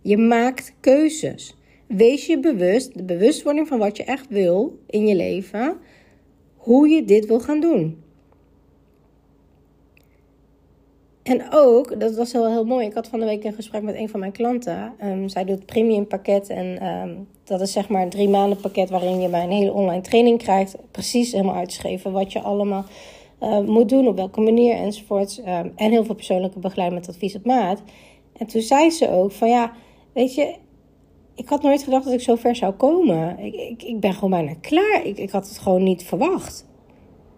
Je 0.00 0.16
maakt 0.16 0.74
keuzes. 0.80 1.56
Wees 1.86 2.26
je 2.26 2.40
bewust, 2.40 2.96
de 2.96 3.04
bewustwording 3.04 3.68
van 3.68 3.78
wat 3.78 3.96
je 3.96 4.04
echt 4.04 4.28
wil 4.28 4.78
in 4.86 5.06
je 5.06 5.14
leven, 5.14 5.76
hoe 6.56 6.88
je 6.88 7.04
dit 7.04 7.26
wil 7.26 7.40
gaan 7.40 7.60
doen. 7.60 8.02
En 11.28 11.46
ook, 11.50 12.00
dat 12.00 12.14
was 12.14 12.32
wel 12.32 12.50
heel 12.50 12.64
mooi. 12.64 12.86
Ik 12.86 12.94
had 12.94 13.08
van 13.08 13.20
de 13.20 13.26
week 13.26 13.44
een 13.44 13.52
gesprek 13.52 13.82
met 13.82 13.94
een 13.94 14.08
van 14.08 14.20
mijn 14.20 14.32
klanten. 14.32 14.92
Um, 15.04 15.28
zij 15.28 15.44
doet 15.44 15.66
premium 15.66 16.06
pakket. 16.06 16.48
En 16.48 16.78
ehm, 16.80 17.14
dat 17.44 17.60
is 17.60 17.72
zeg 17.72 17.88
maar 17.88 18.02
een 18.02 18.08
drie 18.08 18.28
maanden 18.28 18.60
pakket 18.60 18.90
waarin 18.90 19.20
je 19.20 19.28
bij 19.28 19.42
een 19.42 19.50
hele 19.50 19.72
online 19.72 20.00
training 20.00 20.38
krijgt. 20.38 20.76
Precies 20.90 21.32
helemaal 21.32 21.54
uitgeschreven 21.54 22.12
wat 22.12 22.32
je 22.32 22.40
allemaal 22.40 22.84
uh, 23.40 23.60
moet 23.60 23.88
doen, 23.88 24.08
op 24.08 24.16
welke 24.16 24.40
manier 24.40 24.74
enzovoorts. 24.74 25.38
Um, 25.38 25.72
en 25.76 25.90
heel 25.90 26.04
veel 26.04 26.14
persoonlijke 26.14 26.58
begeleiding 26.58 27.00
met 27.00 27.10
advies 27.14 27.34
op 27.34 27.44
maat. 27.44 27.82
En 28.32 28.46
toen 28.46 28.60
zei 28.60 28.90
ze 28.90 29.10
ook 29.10 29.32
van 29.32 29.48
ja, 29.48 29.72
weet 30.12 30.34
je, 30.34 30.54
ik 31.34 31.48
had 31.48 31.62
nooit 31.62 31.82
gedacht 31.82 32.04
dat 32.04 32.12
ik 32.12 32.20
zo 32.20 32.34
ver 32.34 32.56
zou 32.56 32.72
komen. 32.72 33.38
Ik, 33.38 33.54
ik, 33.54 33.82
ik 33.82 34.00
ben 34.00 34.14
gewoon 34.14 34.30
bijna 34.30 34.54
klaar. 34.60 35.00
Ik, 35.04 35.18
ik 35.18 35.30
had 35.30 35.48
het 35.48 35.58
gewoon 35.58 35.82
niet 35.82 36.04
verwacht. 36.04 36.66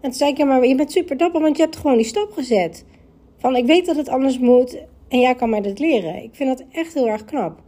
En 0.00 0.08
toen 0.08 0.18
zei 0.18 0.30
ik, 0.30 0.36
ja, 0.36 0.44
maar 0.44 0.66
je 0.66 0.74
bent 0.74 0.92
super 0.92 1.16
dapper, 1.16 1.40
want 1.40 1.56
je 1.56 1.62
hebt 1.62 1.76
gewoon 1.76 1.96
die 1.96 2.06
stap 2.06 2.32
gezet. 2.32 2.84
Van 3.36 3.56
ik 3.56 3.66
weet 3.66 3.86
dat 3.86 3.96
het 3.96 4.08
anders 4.08 4.38
moet 4.38 4.78
en 5.08 5.20
jij 5.20 5.34
kan 5.34 5.50
mij 5.50 5.60
dit 5.60 5.78
leren. 5.78 6.22
Ik 6.22 6.34
vind 6.34 6.58
dat 6.58 6.66
echt 6.72 6.94
heel 6.94 7.08
erg 7.08 7.24
knap. 7.24 7.58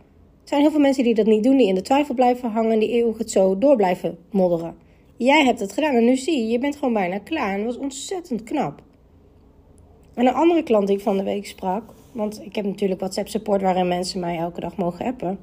Er 0.42 0.48
zijn 0.48 0.60
heel 0.60 0.70
veel 0.70 0.80
mensen 0.80 1.04
die 1.04 1.14
dat 1.14 1.26
niet 1.26 1.44
doen, 1.44 1.56
die 1.56 1.68
in 1.68 1.74
de 1.74 1.82
twijfel 1.82 2.14
blijven 2.14 2.50
hangen, 2.50 2.78
die 2.78 2.90
eeuwig 2.90 3.18
het 3.18 3.30
zo 3.30 3.58
door 3.58 3.76
blijven 3.76 4.18
modderen. 4.30 4.76
Jij 5.24 5.44
hebt 5.44 5.60
het 5.60 5.72
gedaan 5.72 5.94
en 5.94 6.04
nu 6.04 6.16
zie 6.16 6.40
je, 6.40 6.46
je 6.46 6.58
bent 6.58 6.76
gewoon 6.76 6.94
bijna 6.94 7.18
klaar. 7.18 7.52
En 7.52 7.64
dat 7.64 7.74
was 7.74 7.82
ontzettend 7.82 8.42
knap. 8.42 8.82
En 10.14 10.26
een 10.26 10.34
andere 10.34 10.62
klant 10.62 10.86
die 10.86 10.96
ik 10.96 11.02
van 11.02 11.16
de 11.16 11.22
week 11.22 11.46
sprak, 11.46 11.82
want 12.12 12.40
ik 12.44 12.54
heb 12.54 12.64
natuurlijk 12.64 13.00
WhatsApp 13.00 13.28
support 13.28 13.62
waarin 13.62 13.88
mensen 13.88 14.20
mij 14.20 14.36
elke 14.36 14.60
dag 14.60 14.76
mogen 14.76 15.06
appen, 15.06 15.38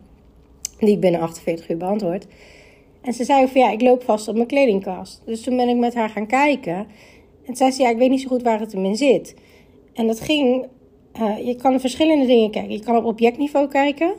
die 0.79 0.89
ik 0.89 0.99
binnen 0.99 1.21
48 1.21 1.69
uur 1.69 1.77
beantwoord. 1.77 2.27
En 3.01 3.13
ze 3.13 3.23
zei 3.23 3.47
van 3.47 3.61
ja, 3.61 3.71
ik 3.71 3.81
loop 3.81 4.03
vast 4.03 4.27
op 4.27 4.35
mijn 4.35 4.47
kledingkast. 4.47 5.21
Dus 5.25 5.41
toen 5.41 5.57
ben 5.57 5.69
ik 5.69 5.77
met 5.77 5.93
haar 5.93 6.09
gaan 6.09 6.27
kijken. 6.27 6.87
En 7.45 7.55
zei 7.55 7.71
ze 7.71 7.81
ja, 7.81 7.89
ik 7.89 7.97
weet 7.97 8.09
niet 8.09 8.21
zo 8.21 8.27
goed 8.27 8.43
waar 8.43 8.59
het 8.59 8.71
hem 8.71 8.85
in 8.85 8.95
zit. 8.95 9.35
En 9.93 10.07
dat 10.07 10.19
ging, 10.19 10.65
uh, 11.21 11.45
je 11.45 11.55
kan 11.55 11.79
verschillende 11.79 12.25
dingen 12.25 12.51
kijken. 12.51 12.71
Je 12.71 12.79
kan 12.79 12.95
op 12.95 13.05
objectniveau 13.05 13.67
kijken, 13.67 14.13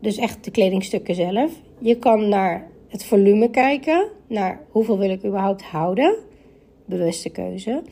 dus 0.00 0.16
echt 0.16 0.44
de 0.44 0.50
kledingstukken 0.50 1.14
zelf. 1.14 1.52
Je 1.78 1.98
kan 1.98 2.28
naar 2.28 2.70
het 2.90 3.04
volume 3.04 3.50
kijken, 3.50 4.08
naar 4.26 4.60
hoeveel 4.70 4.98
wil 4.98 5.10
ik 5.10 5.24
überhaupt 5.24 5.62
houden, 5.62 6.16
bewuste 6.84 7.28
keuze. 7.28 7.82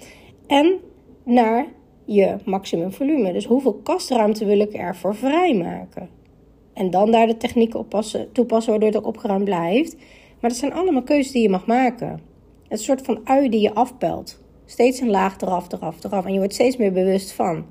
En 0.47 0.81
naar 1.25 1.67
je 2.05 2.37
maximum 2.45 2.93
volume, 2.93 3.33
dus 3.33 3.45
hoeveel 3.45 3.75
kastruimte 3.75 4.45
wil 4.45 4.61
ik 4.61 4.73
ervoor 4.73 5.15
vrijmaken. 5.15 6.09
En 6.73 6.91
dan 6.91 7.11
daar 7.11 7.27
de 7.27 7.37
technieken 7.37 7.79
op 7.79 7.89
passen, 7.89 8.33
toepassen 8.33 8.71
waardoor 8.71 8.91
het 8.91 9.05
opgeruimd 9.05 9.45
blijft. 9.45 9.97
Maar 10.41 10.51
dat 10.51 10.59
zijn 10.59 10.73
allemaal 10.73 11.03
keuzes 11.03 11.33
die 11.33 11.43
je 11.43 11.49
mag 11.49 11.67
maken. 11.67 12.21
Het 12.69 12.81
soort 12.81 13.03
van 13.03 13.21
ui 13.25 13.49
die 13.49 13.61
je 13.61 13.75
afpelt. 13.75 14.41
Steeds 14.65 15.01
een 15.01 15.11
laag 15.11 15.41
eraf, 15.41 15.73
eraf, 15.73 16.05
eraf. 16.05 16.25
En 16.25 16.33
je 16.33 16.39
wordt 16.39 16.55
steeds 16.55 16.77
meer 16.77 16.93
bewust 16.93 17.33
van. 17.33 17.65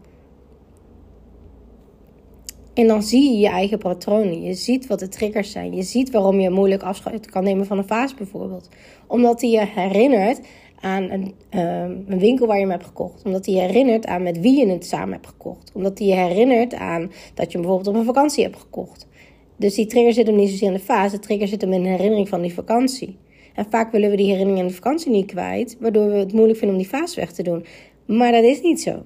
En 2.77 2.87
dan 2.87 3.03
zie 3.03 3.31
je 3.31 3.37
je 3.37 3.47
eigen 3.47 3.77
patronen. 3.77 4.43
Je 4.43 4.53
ziet 4.53 4.87
wat 4.87 4.99
de 4.99 5.09
triggers 5.09 5.51
zijn. 5.51 5.75
Je 5.75 5.83
ziet 5.83 6.11
waarom 6.11 6.39
je 6.39 6.49
moeilijk 6.49 6.83
afscheid 6.83 7.29
kan 7.29 7.43
nemen 7.43 7.65
van 7.65 7.77
een 7.77 7.87
vaas 7.87 8.13
bijvoorbeeld. 8.13 8.69
Omdat 9.07 9.39
die 9.39 9.51
je 9.51 9.65
herinnert 9.65 10.39
aan 10.79 11.09
een, 11.09 11.33
ehm, 11.49 11.91
een, 12.07 12.19
winkel 12.19 12.47
waar 12.47 12.55
je 12.55 12.61
hem 12.61 12.71
hebt 12.71 12.85
gekocht. 12.85 13.23
Omdat 13.25 13.43
die 13.43 13.55
je 13.55 13.61
herinnert 13.61 14.05
aan 14.05 14.23
met 14.23 14.39
wie 14.39 14.59
je 14.59 14.67
het 14.67 14.85
samen 14.85 15.13
hebt 15.13 15.27
gekocht. 15.27 15.71
Omdat 15.73 15.97
die 15.97 16.07
je 16.07 16.13
herinnert 16.13 16.73
aan 16.73 17.11
dat 17.33 17.45
je 17.45 17.57
hem 17.57 17.61
bijvoorbeeld 17.61 17.87
op 17.87 17.95
een 17.95 18.13
vakantie 18.13 18.43
hebt 18.43 18.57
gekocht. 18.57 19.07
Dus 19.55 19.75
die 19.75 19.85
trigger 19.85 20.13
zit 20.13 20.27
hem 20.27 20.35
niet 20.35 20.49
zozeer 20.49 20.67
in 20.67 20.73
de 20.73 20.79
vaas. 20.79 21.11
De 21.11 21.19
trigger 21.19 21.47
zit 21.47 21.61
hem 21.61 21.73
in 21.73 21.83
de 21.83 21.89
herinnering 21.89 22.29
van 22.29 22.41
die 22.41 22.53
vakantie. 22.53 23.17
En 23.53 23.65
vaak 23.69 23.91
willen 23.91 24.09
we 24.09 24.15
die 24.15 24.29
herinnering 24.29 24.61
in 24.61 24.67
de 24.67 24.73
vakantie 24.73 25.11
niet 25.11 25.25
kwijt, 25.25 25.77
waardoor 25.79 26.09
we 26.09 26.17
het 26.17 26.33
moeilijk 26.33 26.59
vinden 26.59 26.77
om 26.77 26.83
die 26.83 26.91
fase 26.91 27.19
weg 27.19 27.31
te 27.31 27.43
doen. 27.43 27.65
Maar 28.05 28.31
dat 28.31 28.43
is 28.43 28.61
niet 28.61 28.81
zo. 28.81 29.03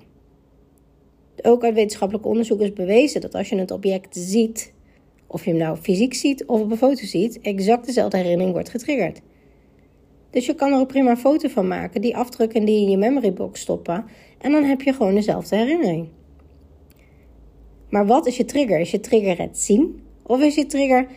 Ook 1.41 1.63
uit 1.63 1.74
wetenschappelijk 1.74 2.25
onderzoek 2.25 2.62
is 2.62 2.74
bewezen 2.74 3.21
dat 3.21 3.36
als 3.36 3.50
je 3.50 3.57
het 3.57 3.71
object 3.71 4.15
ziet, 4.15 4.74
of 5.27 5.43
je 5.45 5.50
hem 5.50 5.60
nou 5.60 5.77
fysiek 5.77 6.13
ziet 6.13 6.45
of 6.45 6.62
op 6.62 6.71
een 6.71 6.77
foto 6.77 7.05
ziet, 7.05 7.39
exact 7.41 7.86
dezelfde 7.86 8.17
herinnering 8.17 8.53
wordt 8.53 8.69
getriggerd. 8.69 9.21
Dus 10.29 10.45
je 10.45 10.55
kan 10.55 10.71
er 10.71 10.79
ook 10.79 10.88
prima 10.88 11.10
een 11.10 11.17
foto 11.17 11.48
van 11.48 11.67
maken, 11.67 12.01
die 12.01 12.17
afdrukken 12.17 12.60
en 12.60 12.65
die 12.65 12.81
in 12.81 12.89
je 12.89 12.98
memory 12.98 13.33
box 13.33 13.62
stoppen. 13.62 14.05
En 14.38 14.51
dan 14.51 14.63
heb 14.63 14.81
je 14.81 14.93
gewoon 14.93 15.15
dezelfde 15.15 15.55
herinnering. 15.55 16.07
Maar 17.89 18.05
wat 18.05 18.27
is 18.27 18.38
je 18.38 18.45
trigger? 18.45 18.79
Is 18.79 18.91
je 18.91 19.00
trigger 19.00 19.38
het 19.38 19.57
zien? 19.57 20.01
Of 20.21 20.41
is 20.41 20.55
je 20.55 20.65
trigger 20.65 21.07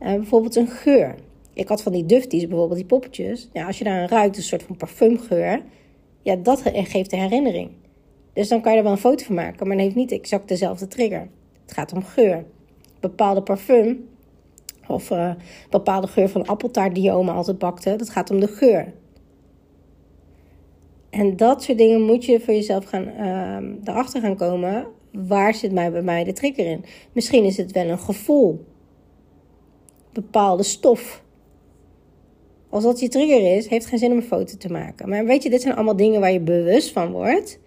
uh, 0.00 0.14
bijvoorbeeld 0.14 0.56
een 0.56 0.68
geur? 0.68 1.14
Ik 1.52 1.68
had 1.68 1.82
van 1.82 1.92
die 1.92 2.06
dufties, 2.06 2.46
bijvoorbeeld 2.46 2.78
die 2.78 2.88
poppetjes. 2.88 3.48
Ja, 3.52 3.66
als 3.66 3.78
je 3.78 3.84
daar 3.84 4.02
een 4.02 4.08
ruikt, 4.08 4.36
een 4.36 4.42
soort 4.42 4.62
van 4.62 4.76
parfumgeur. 4.76 5.62
Ja, 6.22 6.36
dat 6.36 6.62
geeft 6.64 7.10
de 7.10 7.16
herinnering. 7.16 7.70
Dus 8.32 8.48
dan 8.48 8.60
kan 8.60 8.72
je 8.72 8.78
er 8.78 8.84
wel 8.84 8.92
een 8.92 8.98
foto 8.98 9.24
van 9.24 9.34
maken, 9.34 9.66
maar 9.66 9.76
dan 9.76 9.84
heeft 9.84 9.96
niet 9.96 10.12
exact 10.12 10.48
dezelfde 10.48 10.88
trigger. 10.88 11.28
Het 11.62 11.72
gaat 11.72 11.92
om 11.92 12.02
geur. 12.02 12.44
Bepaalde 13.00 13.42
parfum, 13.42 14.08
of 14.86 15.10
uh, 15.10 15.34
bepaalde 15.70 16.06
geur 16.06 16.28
van 16.28 16.46
appeltaart 16.46 16.94
die 16.94 17.04
je 17.04 17.12
oma 17.12 17.32
altijd 17.32 17.58
bakte, 17.58 17.96
dat 17.96 18.10
gaat 18.10 18.30
om 18.30 18.40
de 18.40 18.48
geur. 18.48 18.92
En 21.10 21.36
dat 21.36 21.62
soort 21.62 21.78
dingen 21.78 22.02
moet 22.02 22.24
je 22.24 22.40
voor 22.40 22.54
jezelf 22.54 22.84
gaan, 22.84 23.08
uh, 23.08 23.78
erachter 23.84 24.20
gaan 24.20 24.36
komen. 24.36 24.86
Waar 25.12 25.54
zit 25.54 25.72
mij 25.72 25.92
bij 25.92 26.02
mij 26.02 26.24
de 26.24 26.32
trigger 26.32 26.66
in? 26.66 26.84
Misschien 27.12 27.44
is 27.44 27.56
het 27.56 27.72
wel 27.72 27.88
een 27.88 27.98
gevoel. 27.98 28.64
Bepaalde 30.12 30.62
stof 30.62 31.22
als 32.72 32.84
dat 32.84 33.00
je 33.00 33.08
trigger 33.08 33.56
is, 33.56 33.68
heeft 33.68 33.86
geen 33.86 33.98
zin 33.98 34.10
om 34.10 34.16
een 34.16 34.22
foto 34.22 34.56
te 34.56 34.68
maken. 34.68 35.08
Maar 35.08 35.24
weet 35.24 35.42
je, 35.42 35.50
dit 35.50 35.62
zijn 35.62 35.74
allemaal 35.74 35.96
dingen 35.96 36.20
waar 36.20 36.32
je 36.32 36.40
bewust 36.40 36.92
van 36.92 37.12
wordt. 37.12 37.58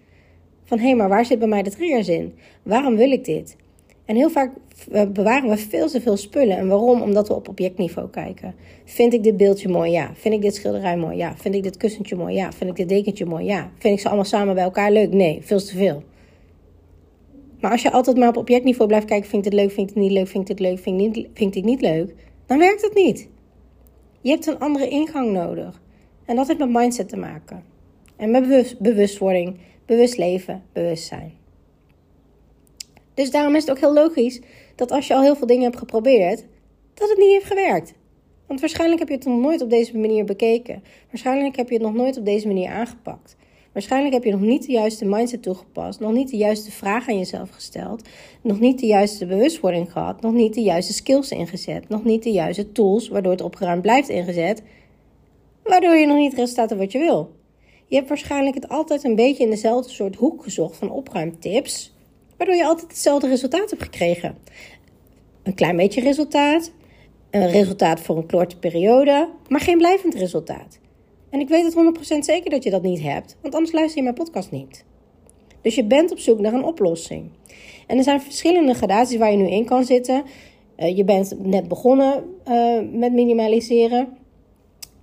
Van 0.66 0.78
hé, 0.78 0.86
hey, 0.86 0.94
maar 0.94 1.08
waar 1.08 1.24
zit 1.24 1.38
bij 1.38 1.48
mij 1.48 1.62
de 1.62 1.70
triggers 1.70 2.08
in? 2.08 2.34
Waarom 2.62 2.96
wil 2.96 3.10
ik 3.10 3.24
dit? 3.24 3.56
En 4.04 4.16
heel 4.16 4.30
vaak 4.30 4.50
bewaren 5.12 5.50
we 5.50 5.56
veel 5.56 5.88
te 5.88 6.00
veel 6.00 6.16
spullen. 6.16 6.56
En 6.56 6.68
waarom? 6.68 7.02
Omdat 7.02 7.28
we 7.28 7.34
op 7.34 7.48
objectniveau 7.48 8.10
kijken. 8.10 8.54
Vind 8.84 9.12
ik 9.12 9.22
dit 9.22 9.36
beeldje 9.36 9.68
mooi? 9.68 9.90
Ja. 9.90 10.10
Vind 10.14 10.34
ik 10.34 10.42
dit 10.42 10.54
schilderij 10.54 10.96
mooi? 10.96 11.16
Ja. 11.16 11.36
Vind 11.36 11.54
ik 11.54 11.62
dit 11.62 11.76
kussentje 11.76 12.16
mooi? 12.16 12.34
Ja. 12.34 12.52
Vind 12.52 12.70
ik 12.70 12.76
dit 12.76 12.88
dekentje 12.88 13.26
mooi? 13.26 13.44
Ja. 13.44 13.70
Vind 13.78 13.94
ik 13.94 14.00
ze 14.00 14.06
allemaal 14.06 14.24
samen 14.24 14.54
bij 14.54 14.64
elkaar 14.64 14.92
leuk? 14.92 15.12
Nee, 15.12 15.40
veel 15.42 15.58
te 15.58 15.76
veel. 15.76 16.02
Maar 17.60 17.70
als 17.70 17.82
je 17.82 17.92
altijd 17.92 18.16
maar 18.16 18.28
op 18.28 18.36
objectniveau 18.36 18.88
blijft 18.88 19.06
kijken, 19.06 19.28
vind 19.28 19.46
ik 19.46 19.52
leuk, 19.52 19.70
vind 19.70 19.88
ik 19.88 19.94
het 19.94 20.04
niet 20.04 20.12
leuk, 20.12 20.28
vind 20.28 20.50
ik 20.50 20.56
dit 20.56 20.66
leuk, 20.66 20.78
vind 20.78 21.00
ik, 21.00 21.16
niet, 21.16 21.28
vind 21.34 21.54
ik 21.54 21.64
niet 21.64 21.80
leuk, 21.80 22.14
dan 22.46 22.58
werkt 22.58 22.82
het 22.82 22.94
niet. 22.94 23.28
Je 24.20 24.30
hebt 24.30 24.46
een 24.46 24.58
andere 24.58 24.88
ingang 24.88 25.32
nodig. 25.32 25.82
En 26.24 26.36
dat 26.36 26.46
heeft 26.46 26.58
met 26.58 26.70
mindset 26.70 27.08
te 27.08 27.16
maken. 27.16 27.62
En 28.16 28.30
met 28.30 28.42
bewust, 28.42 28.80
bewustwording, 28.80 29.56
bewust 29.86 30.16
leven, 30.16 30.62
bewustzijn. 30.72 31.32
Dus 33.14 33.30
daarom 33.30 33.54
is 33.54 33.60
het 33.60 33.70
ook 33.70 33.78
heel 33.78 33.92
logisch 33.92 34.40
dat 34.74 34.90
als 34.90 35.06
je 35.06 35.14
al 35.14 35.22
heel 35.22 35.36
veel 35.36 35.46
dingen 35.46 35.62
hebt 35.62 35.78
geprobeerd, 35.78 36.44
dat 36.94 37.08
het 37.08 37.18
niet 37.18 37.30
heeft 37.30 37.46
gewerkt. 37.46 37.94
Want 38.46 38.60
waarschijnlijk 38.60 39.00
heb 39.00 39.08
je 39.08 39.14
het 39.14 39.24
nog 39.24 39.40
nooit 39.40 39.62
op 39.62 39.70
deze 39.70 39.98
manier 39.98 40.24
bekeken. 40.24 40.82
Waarschijnlijk 41.10 41.56
heb 41.56 41.68
je 41.68 41.74
het 41.74 41.82
nog 41.82 41.94
nooit 41.94 42.18
op 42.18 42.24
deze 42.24 42.46
manier 42.46 42.70
aangepakt. 42.70 43.36
Waarschijnlijk 43.72 44.14
heb 44.14 44.24
je 44.24 44.30
nog 44.30 44.40
niet 44.40 44.66
de 44.66 44.72
juiste 44.72 45.04
mindset 45.04 45.42
toegepast, 45.42 46.00
nog 46.00 46.12
niet 46.12 46.30
de 46.30 46.36
juiste 46.36 46.70
vraag 46.70 47.08
aan 47.08 47.18
jezelf 47.18 47.50
gesteld, 47.50 48.08
nog 48.42 48.60
niet 48.60 48.78
de 48.78 48.86
juiste 48.86 49.26
bewustwording 49.26 49.92
gehad, 49.92 50.20
nog 50.20 50.32
niet 50.32 50.54
de 50.54 50.62
juiste 50.62 50.92
skills 50.92 51.30
ingezet, 51.30 51.88
nog 51.88 52.04
niet 52.04 52.22
de 52.22 52.30
juiste 52.30 52.72
tools 52.72 53.08
waardoor 53.08 53.32
het 53.32 53.40
opgeruimd 53.40 53.82
blijft 53.82 54.08
ingezet, 54.08 54.62
waardoor 55.62 55.94
je 55.94 56.06
nog 56.06 56.16
niet 56.16 56.30
het 56.30 56.40
resultaat 56.40 56.76
wat 56.76 56.92
je 56.92 56.98
wil. 56.98 57.35
Je 57.88 57.96
hebt 57.96 58.08
waarschijnlijk 58.08 58.54
het 58.54 58.68
altijd 58.68 59.04
een 59.04 59.14
beetje 59.14 59.44
in 59.44 59.50
dezelfde 59.50 59.92
soort 59.92 60.16
hoek 60.16 60.42
gezocht 60.42 60.76
van 60.76 60.90
opruimtips, 60.90 61.94
waardoor 62.36 62.56
je 62.56 62.64
altijd 62.64 62.90
hetzelfde 62.90 63.28
resultaat 63.28 63.70
hebt 63.70 63.82
gekregen. 63.82 64.38
Een 65.42 65.54
klein 65.54 65.76
beetje 65.76 66.00
resultaat, 66.00 66.72
een 67.30 67.50
resultaat 67.50 68.00
voor 68.00 68.16
een 68.16 68.28
korte 68.28 68.58
periode, 68.58 69.28
maar 69.48 69.60
geen 69.60 69.78
blijvend 69.78 70.14
resultaat. 70.14 70.78
En 71.30 71.40
ik 71.40 71.48
weet 71.48 71.64
het 71.64 72.14
100% 72.14 72.18
zeker 72.18 72.50
dat 72.50 72.64
je 72.64 72.70
dat 72.70 72.82
niet 72.82 73.02
hebt, 73.02 73.36
want 73.42 73.54
anders 73.54 73.72
luister 73.72 73.96
je 73.96 74.02
mijn 74.02 74.14
podcast 74.14 74.50
niet. 74.50 74.84
Dus 75.60 75.74
je 75.74 75.84
bent 75.84 76.10
op 76.10 76.18
zoek 76.18 76.38
naar 76.38 76.52
een 76.52 76.64
oplossing. 76.64 77.30
En 77.86 77.96
er 77.96 78.04
zijn 78.04 78.20
verschillende 78.20 78.74
gradaties 78.74 79.18
waar 79.18 79.30
je 79.30 79.36
nu 79.36 79.48
in 79.48 79.64
kan 79.64 79.84
zitten. 79.84 80.24
Uh, 80.78 80.96
je 80.96 81.04
bent 81.04 81.46
net 81.46 81.68
begonnen 81.68 82.24
uh, 82.48 82.80
met 82.92 83.12
minimaliseren. 83.12 84.16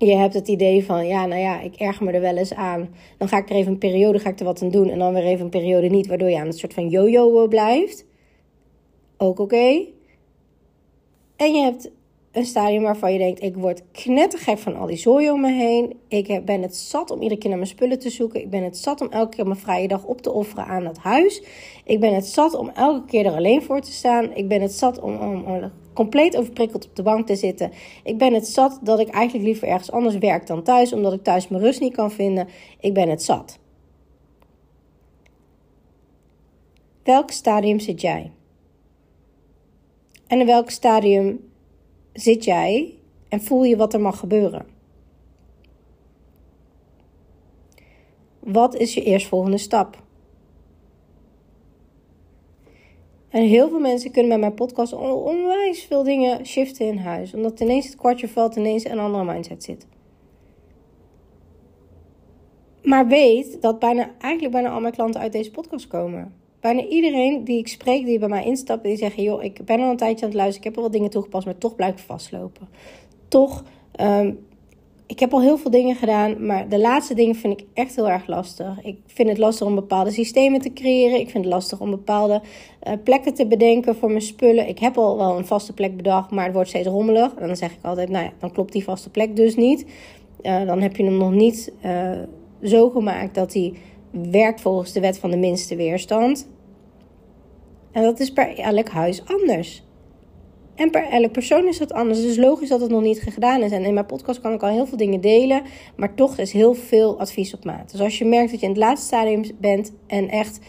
Je 0.06 0.16
hebt 0.16 0.34
het 0.34 0.48
idee 0.48 0.86
van, 0.86 1.08
ja, 1.08 1.26
nou 1.26 1.42
ja, 1.42 1.62
ik 1.62 1.76
erger 1.76 2.06
me 2.06 2.12
er 2.12 2.22
wel 2.22 2.38
eens 2.38 2.54
aan. 2.54 2.90
Dan 3.18 3.28
ga 3.28 3.38
ik 3.38 3.50
er 3.50 3.56
even 3.56 3.72
een 3.72 3.78
periode 3.78 4.20
ga 4.20 4.30
ik 4.30 4.40
er 4.40 4.46
wat 4.46 4.62
aan 4.62 4.70
doen. 4.70 4.90
En 4.90 5.00
dan 5.00 5.14
weer 5.14 5.24
even 5.24 5.44
een 5.44 5.50
periode 5.50 5.88
niet, 5.88 6.08
waardoor 6.08 6.30
je 6.30 6.40
aan 6.40 6.48
een 6.48 6.54
soort 6.54 6.74
van 6.74 6.90
yo-yo 6.90 7.48
blijft. 7.48 8.06
Ook 9.18 9.40
oké. 9.40 9.86
En 11.36 11.54
je 11.54 11.62
hebt 11.62 11.92
een 12.32 12.46
stadium 12.46 12.82
waarvan 12.84 13.14
je 13.14 13.18
denkt: 13.18 13.42
ik 13.44 13.56
word 13.56 13.84
knettergek 13.92 14.58
van 14.58 14.76
al 14.76 14.86
die 14.86 14.98
zooi 14.98 15.32
om 15.32 15.42
me 15.42 15.52
heen. 15.52 16.00
Ik 16.08 16.46
ben 16.46 16.62
het 16.62 16.76
zat 16.76 17.12
om 17.12 17.22
iedere 17.22 17.40
keer 17.40 17.50
naar 17.50 17.60
mijn 17.60 17.70
spullen 17.70 18.00
te 18.00 18.10
zoeken. 18.10 18.42
Ik 18.42 18.50
ben 18.50 18.64
het 18.64 18.78
zat 18.78 19.02
om 19.02 19.08
elke 19.10 19.36
keer 19.36 19.46
mijn 19.46 19.60
vrije 19.60 19.88
dag 19.88 20.04
op 20.04 20.22
te 20.22 20.32
offeren 20.32 20.66
aan 20.66 20.84
dat 20.84 20.98
huis. 20.98 21.44
Ik 21.86 22.00
ben 22.00 22.14
het 22.14 22.26
zat 22.26 22.54
om 22.54 22.70
elke 22.70 23.06
keer 23.06 23.26
er 23.26 23.36
alleen 23.36 23.62
voor 23.62 23.82
te 23.82 23.92
staan. 23.92 24.36
Ik 24.36 24.48
ben 24.48 24.62
het 24.62 24.74
zat 24.74 25.00
om, 25.00 25.18
om 25.18 25.72
compleet 25.94 26.38
overprikkeld 26.38 26.86
op 26.86 26.96
de 26.96 27.04
bank 27.04 27.28
te 27.28 27.36
zitten. 27.36 27.72
Ik 28.04 28.18
ben 28.18 28.34
het 28.34 28.48
zat 28.48 28.80
dat 28.82 29.00
ik 29.00 29.08
eigenlijk 29.08 29.46
liever 29.46 29.68
ergens 29.68 29.92
anders 29.92 30.18
werk 30.18 30.48
dan 30.48 30.64
thuis, 30.64 30.94
omdat 30.94 31.14
ik 31.14 31.24
thuis 31.24 31.48
mijn 31.48 31.64
rust 31.64 31.80
niet 31.80 31.96
kan 31.96 32.12
vinden. 32.12 32.48
Ik 32.80 32.94
ben 32.94 33.10
het 33.10 33.24
zat. 33.24 33.60
Welk 37.04 37.32
stadium 37.32 37.80
zit 37.80 38.02
jij? 38.02 38.32
En 40.28 40.40
in 40.40 40.46
welk 40.46 40.70
stadium 40.70 41.52
zit 42.14 42.44
jij 42.44 42.94
en 43.30 43.42
voel 43.42 43.64
je 43.64 43.78
wat 43.78 43.94
er 43.94 44.02
mag 44.02 44.20
gebeuren? 44.20 44.66
Wat 48.40 48.76
is 48.76 48.94
je 48.94 49.04
eerstvolgende 49.04 49.58
stap? 49.58 50.03
En 53.34 53.44
heel 53.44 53.70
veel 53.70 53.80
mensen 53.80 54.12
kunnen 54.12 54.30
bij 54.30 54.40
mijn 54.40 54.54
podcast 54.54 54.94
onwijs 54.94 55.84
veel 55.84 56.04
dingen 56.04 56.46
shiften 56.46 56.86
in 56.86 56.98
huis. 56.98 57.34
Omdat 57.34 57.60
ineens 57.60 57.86
het 57.86 57.96
kwartje 57.96 58.28
valt, 58.28 58.56
ineens 58.56 58.86
een 58.86 59.00
andere 59.00 59.24
mindset 59.24 59.64
zit. 59.64 59.88
Maar 62.84 63.08
weet 63.08 63.62
dat 63.62 63.80
bijna, 63.80 64.12
eigenlijk 64.20 64.54
bijna 64.54 64.70
al 64.70 64.80
mijn 64.80 64.94
klanten 64.94 65.22
uit 65.22 65.32
deze 65.32 65.52
podcast 65.52 65.88
komen. 65.88 66.34
Bijna 66.60 66.84
iedereen 66.86 67.44
die 67.44 67.58
ik 67.58 67.68
spreek, 67.68 68.06
die 68.06 68.20
bij 68.20 68.28
mij 68.28 68.46
instapt, 68.46 68.84
die 68.84 68.98
zeggen: 68.98 69.24
joh, 69.24 69.44
ik 69.44 69.66
ben 69.66 69.80
al 69.80 69.90
een 69.90 69.98
tijdje 69.98 70.26
aan 70.26 70.32
het 70.32 70.40
luisteren, 70.40 70.68
ik 70.68 70.68
heb 70.68 70.78
al 70.78 70.84
wat 70.84 70.92
dingen 70.92 71.10
toegepast, 71.10 71.46
maar 71.46 71.58
toch 71.58 71.76
blijf 71.76 71.94
ik 71.94 72.00
vastlopen. 72.00 72.68
Toch, 73.28 73.64
um, 74.02 74.46
ik 75.08 75.20
heb 75.20 75.34
al 75.34 75.42
heel 75.42 75.58
veel 75.58 75.72
dingen 75.72 75.96
gedaan, 75.96 76.46
maar 76.46 76.70
de 76.70 76.80
laatste 76.80 77.14
dingen 77.14 77.36
vind 77.36 77.60
ik 77.60 77.68
echt 77.74 77.96
heel 77.96 78.10
erg 78.10 78.28
lastig. 78.28 78.84
Ik 78.84 78.98
vind 79.06 79.30
het 79.30 79.38
lastig 79.38 79.68
om 79.68 79.76
bepaalde 79.76 80.12
systemen 80.12 80.62
te 80.62 80.74
creëren. 80.74 81.20
Ik 81.20 81.30
vind 81.30 81.44
het 81.44 81.54
lastig 81.54 81.80
om 81.80 81.90
bepaalde 81.90 82.42
uh, 82.88 82.94
plekken 83.04 83.34
te 83.34 83.48
bedenken 83.48 83.96
voor 83.96 84.10
mijn 84.10 84.22
spullen. 84.22 84.68
Ik 84.68 84.80
heb 84.80 84.98
al 84.98 85.18
wel 85.18 85.38
een 85.38 85.46
vaste 85.46 85.74
plek 85.74 85.98
bedacht, 85.98 86.32
maar 86.32 86.44
het 86.44 86.54
wordt 86.54 86.70
steeds 86.70 86.88
rommelig. 86.88 87.34
En 87.36 87.48
dan 87.48 87.56
zeg 87.56 87.72
ik 87.72 87.80
altijd: 87.82 88.10
nou 88.10 88.26
ja, 88.26 88.32
dan 88.40 88.52
klopt 88.52 88.72
die 88.72 88.84
vaste 88.84 89.10
plek 89.10 89.36
dus 89.36 89.56
niet. 89.56 89.86
Uh, 90.42 90.66
dan 90.66 90.82
heb 90.82 90.96
je 90.96 91.04
hem 91.04 91.18
nog 91.18 91.32
niet 91.32 91.74
uh, 91.86 92.12
zo 92.64 92.90
gemaakt 92.90 93.36
dat 93.36 93.54
hij 93.54 93.74
werkt 94.12 94.62
volgens 94.62 94.92
de 94.92 95.00
wet 95.00 95.20
van 95.20 95.32
de 95.32 95.38
minste 95.38 95.76
weerstand. 95.76 96.50
En 97.92 98.04
dat 98.04 98.20
is 98.20 98.34
per 98.34 98.60
elk 98.60 98.90
huis 98.90 99.26
anders. 99.26 99.84
En 100.76 100.90
per 100.90 101.10
elk 101.10 101.32
persoon 101.32 101.68
is 101.68 101.78
dat 101.78 101.94
anders. 101.94 102.22
Dus 102.22 102.38
logisch 102.38 102.70
dat 102.70 102.82
het 102.82 102.90
nog 102.90 103.02
niet 103.02 103.22
gedaan 103.22 103.62
is. 103.62 103.72
En 103.72 103.84
in 103.86 103.94
mijn 103.94 104.06
podcast 104.06 104.42
kan 104.42 104.54
ik 104.54 104.64
al 104.64 104.70
heel 104.70 104.86
veel 104.86 104.98
dingen 104.98 105.22
delen. 105.22 105.62
Maar 105.96 106.14
toch 106.14 106.38
is 106.38 106.52
heel 106.52 106.74
veel 106.74 107.20
advies 107.20 107.54
op 107.54 107.66
maat. 107.66 107.92
Dus 107.92 108.02
als 108.02 108.18
je 108.18 108.26
merkt 108.26 108.52
dat 108.52 108.60
je 108.60 108.66
in 108.66 108.72
het 108.72 108.82
laatste 108.82 109.08
stadium 109.08 109.44
bent. 109.60 109.94
En 110.08 110.30
echt 110.30 110.60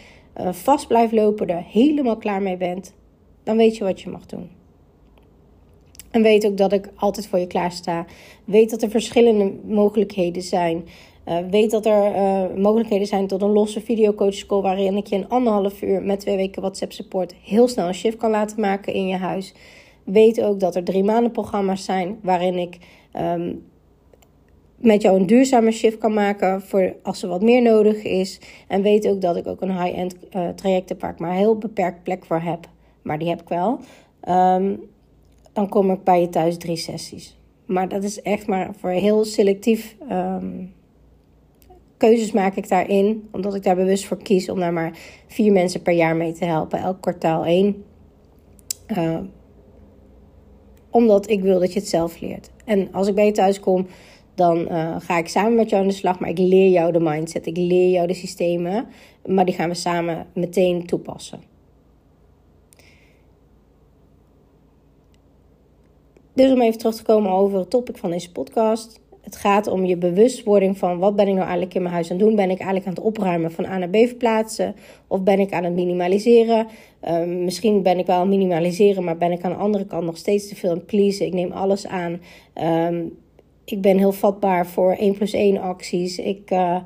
uh, 0.40 0.52
vast 0.52 0.88
blijft 0.88 1.12
lopen. 1.12 1.48
Er 1.48 1.64
helemaal 1.68 2.16
klaar 2.16 2.42
mee 2.42 2.56
bent. 2.56 2.94
Dan 3.42 3.56
weet 3.56 3.76
je 3.76 3.84
wat 3.84 4.00
je 4.00 4.10
mag 4.10 4.26
doen. 4.26 4.50
En 6.10 6.22
weet 6.22 6.46
ook 6.46 6.56
dat 6.56 6.72
ik 6.72 6.88
altijd 6.94 7.26
voor 7.26 7.38
je 7.38 7.46
klaar 7.46 7.72
sta. 7.72 8.06
Weet 8.44 8.70
dat 8.70 8.82
er 8.82 8.90
verschillende 8.90 9.52
mogelijkheden 9.64 10.42
zijn. 10.42 10.84
Uh, 11.28 11.38
weet 11.50 11.70
dat 11.70 11.86
er 11.86 12.14
uh, 12.14 12.62
mogelijkheden 12.62 13.06
zijn 13.06 13.26
tot 13.26 13.42
een 13.42 13.52
losse 13.52 13.80
videocoachschool 13.80 14.62
waarin 14.62 14.96
ik 14.96 15.06
je 15.06 15.14
in 15.14 15.28
anderhalf 15.28 15.82
uur 15.82 16.02
met 16.02 16.20
twee 16.20 16.36
weken 16.36 16.62
WhatsApp 16.62 16.92
support 16.92 17.34
heel 17.44 17.68
snel 17.68 17.86
een 17.88 17.94
shift 17.94 18.16
kan 18.16 18.30
laten 18.30 18.60
maken 18.60 18.92
in 18.92 19.08
je 19.08 19.16
huis. 19.16 19.54
Weet 20.04 20.42
ook 20.42 20.60
dat 20.60 20.76
er 20.76 20.84
drie 20.84 21.04
maanden 21.04 21.30
programma's 21.30 21.84
zijn 21.84 22.18
waarin 22.22 22.58
ik 22.58 22.78
um, 23.16 23.64
met 24.76 25.02
jou 25.02 25.20
een 25.20 25.26
duurzame 25.26 25.70
shift 25.70 25.98
kan 25.98 26.14
maken 26.14 26.62
voor 26.62 26.94
als 27.02 27.22
er 27.22 27.28
wat 27.28 27.42
meer 27.42 27.62
nodig 27.62 28.02
is. 28.02 28.40
En 28.68 28.82
weet 28.82 29.08
ook 29.08 29.20
dat 29.20 29.36
ik 29.36 29.46
ook 29.46 29.60
een 29.60 29.82
high-end 29.82 30.16
uh, 30.36 30.48
traject 30.48 30.88
heb 30.88 31.00
waar 31.00 31.10
ik 31.10 31.18
maar 31.18 31.34
heel 31.34 31.58
beperkt 31.58 32.02
plek 32.02 32.24
voor 32.24 32.40
heb. 32.40 32.68
Maar 33.02 33.18
die 33.18 33.28
heb 33.28 33.40
ik 33.40 33.48
wel. 33.48 33.78
Um, 34.28 34.80
dan 35.52 35.68
kom 35.68 35.90
ik 35.90 36.04
bij 36.04 36.20
je 36.20 36.28
thuis 36.28 36.56
drie 36.56 36.76
sessies. 36.76 37.36
Maar 37.66 37.88
dat 37.88 38.02
is 38.02 38.22
echt 38.22 38.46
maar 38.46 38.74
voor 38.78 38.90
heel 38.90 39.24
selectief. 39.24 39.96
Um, 40.10 40.72
keuzes 41.96 42.32
maak 42.32 42.56
ik 42.56 42.68
daarin, 42.68 43.28
omdat 43.32 43.54
ik 43.54 43.62
daar 43.62 43.76
bewust 43.76 44.04
voor 44.04 44.22
kies 44.22 44.48
om 44.48 44.58
daar 44.58 44.72
maar 44.72 44.98
vier 45.26 45.52
mensen 45.52 45.82
per 45.82 45.94
jaar 45.94 46.16
mee 46.16 46.32
te 46.32 46.44
helpen, 46.44 46.78
elk 46.78 47.00
kwartaal 47.00 47.44
één. 47.44 47.84
Omdat 50.94 51.30
ik 51.30 51.42
wil 51.42 51.58
dat 51.58 51.72
je 51.72 51.78
het 51.78 51.88
zelf 51.88 52.20
leert. 52.20 52.50
En 52.64 52.88
als 52.92 53.08
ik 53.08 53.14
bij 53.14 53.26
je 53.26 53.32
thuis 53.32 53.60
kom, 53.60 53.86
dan 54.34 54.58
uh, 54.58 54.96
ga 54.98 55.18
ik 55.18 55.28
samen 55.28 55.54
met 55.54 55.70
jou 55.70 55.82
aan 55.82 55.88
de 55.88 55.94
slag. 55.94 56.18
Maar 56.20 56.28
ik 56.28 56.38
leer 56.38 56.70
jou 56.70 56.92
de 56.92 57.00
mindset, 57.00 57.46
ik 57.46 57.56
leer 57.56 57.90
jou 57.90 58.06
de 58.06 58.14
systemen. 58.14 58.86
Maar 59.26 59.44
die 59.44 59.54
gaan 59.54 59.68
we 59.68 59.74
samen 59.74 60.26
meteen 60.32 60.86
toepassen. 60.86 61.42
Dus 66.32 66.52
om 66.52 66.60
even 66.60 66.78
terug 66.78 66.94
te 66.94 67.02
komen 67.02 67.30
over 67.30 67.58
het 67.58 67.70
topic 67.70 67.96
van 67.96 68.10
deze 68.10 68.32
podcast. 68.32 69.00
Het 69.24 69.36
gaat 69.36 69.66
om 69.66 69.84
je 69.84 69.96
bewustwording 69.96 70.78
van 70.78 70.98
wat 70.98 71.16
ben 71.16 71.26
ik 71.26 71.32
nou 71.32 71.44
eigenlijk 71.44 71.74
in 71.74 71.82
mijn 71.82 71.94
huis 71.94 72.10
aan 72.10 72.16
het 72.16 72.26
doen? 72.26 72.36
Ben 72.36 72.50
ik 72.50 72.58
eigenlijk 72.58 72.86
aan 72.86 72.94
het 72.94 73.02
opruimen 73.02 73.52
van 73.52 73.64
A 73.64 73.78
naar 73.78 73.88
B 73.88 73.96
verplaatsen? 73.96 74.74
Of 75.06 75.22
ben 75.22 75.38
ik 75.38 75.52
aan 75.52 75.64
het 75.64 75.74
minimaliseren? 75.74 76.66
Um, 77.08 77.44
misschien 77.44 77.82
ben 77.82 77.98
ik 77.98 78.06
wel 78.06 78.26
minimaliseren, 78.26 79.04
maar 79.04 79.16
ben 79.16 79.32
ik 79.32 79.42
aan 79.42 79.50
de 79.50 79.56
andere 79.56 79.86
kant 79.86 80.04
nog 80.04 80.16
steeds 80.16 80.48
te 80.48 80.54
veel 80.54 80.70
aan 80.70 80.76
het 80.76 80.86
pleasen. 80.86 81.26
Ik 81.26 81.32
neem 81.32 81.52
alles 81.52 81.86
aan. 81.86 82.20
Um, 82.90 83.16
ik 83.64 83.80
ben 83.80 83.98
heel 83.98 84.12
vatbaar 84.12 84.66
voor 84.66 84.92
1 84.92 85.14
plus 85.14 85.32
1 85.32 85.58
acties. 85.58 86.18
Ik 86.18 86.50
uh, 86.50 86.76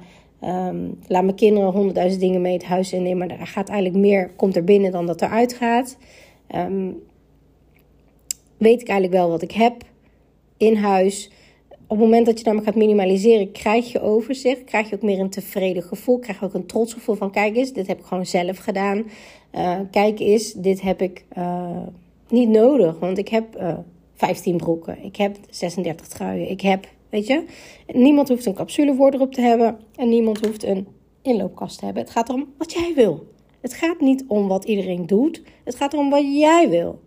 um, 0.45 0.99
laat 1.07 1.25
mijn 1.25 1.37
kinderen 1.37 1.71
honderdduizend 1.71 2.21
dingen 2.21 2.41
mee 2.41 2.53
het 2.53 2.65
huis 2.65 2.93
innemen. 2.93 3.29
Maar 3.29 3.41
er 3.41 3.47
gaat 3.47 3.69
eigenlijk 3.69 4.01
meer, 4.01 4.31
komt 4.37 4.57
er 4.57 4.65
binnen 4.65 4.93
dan 4.93 5.07
dat 5.07 5.23
eruit 5.23 5.55
gaat. 5.55 5.97
weet 8.57 8.81
ik 8.81 8.89
eigenlijk 8.89 9.13
wel 9.13 9.29
wat 9.29 9.43
ik 9.43 9.53
heb 9.53 9.75
in 10.57 10.77
huis? 10.77 11.31
Op 11.91 11.97
het 11.97 12.07
moment 12.07 12.27
dat 12.27 12.39
je 12.39 12.45
dan 12.45 12.63
gaat 12.63 12.75
minimaliseren, 12.75 13.53
krijg 13.53 13.93
je 13.93 14.01
overzicht. 14.01 14.65
Krijg 14.65 14.89
je 14.89 14.95
ook 14.95 15.03
meer 15.03 15.19
een 15.19 15.31
tevreden 15.31 15.83
gevoel. 15.83 16.19
Krijg 16.19 16.41
je 16.41 16.45
ook 16.45 16.55
een 16.55 16.67
trots 16.67 16.93
gevoel 16.93 17.15
van: 17.15 17.31
kijk 17.31 17.57
eens, 17.57 17.73
dit 17.73 17.87
heb 17.87 17.99
ik 17.99 18.05
gewoon 18.05 18.27
zelf 18.27 18.59
gedaan. 18.59 19.05
Uh, 19.55 19.79
kijk 19.91 20.19
eens, 20.19 20.53
dit 20.53 20.81
heb 20.81 21.03
ik 21.03 21.25
uh, 21.39 21.77
niet 22.29 22.49
nodig. 22.49 22.99
Want 22.99 23.19
ik 23.19 23.29
heb 23.29 23.57
uh, 23.57 23.69
eh, 23.69 23.79
15 24.15 24.57
broeken. 24.57 25.05
Ik 25.05 25.17
heb 25.17 25.37
36 25.51 26.07
truien. 26.07 26.51
Ik 26.51 26.61
heb, 26.61 26.89
weet 27.11 27.27
je, 27.27 27.45
niemand 27.87 28.29
hoeft 28.29 28.47
een 28.47 28.55
capsule 28.55 29.11
erop 29.13 29.33
te 29.33 29.41
hebben. 29.41 29.79
En 29.97 30.09
niemand 30.09 30.47
hoeft 30.47 30.65
een 30.65 30.87
inloopkast 31.23 31.79
te 31.79 31.85
hebben. 31.85 32.03
Het 32.03 32.13
gaat 32.13 32.29
erom 32.29 32.47
wat 32.59 32.73
jij 32.73 32.93
wil. 32.95 33.27
Het 33.61 33.75
gaat 33.75 34.01
niet 34.01 34.25
om 34.27 34.49
wat 34.49 34.65
iedereen 34.65 35.07
doet. 35.07 35.43
Het 35.65 35.75
gaat 35.75 35.93
erom 35.93 36.11
wat 36.11 36.39
jij 36.39 36.69
wil. 36.69 37.01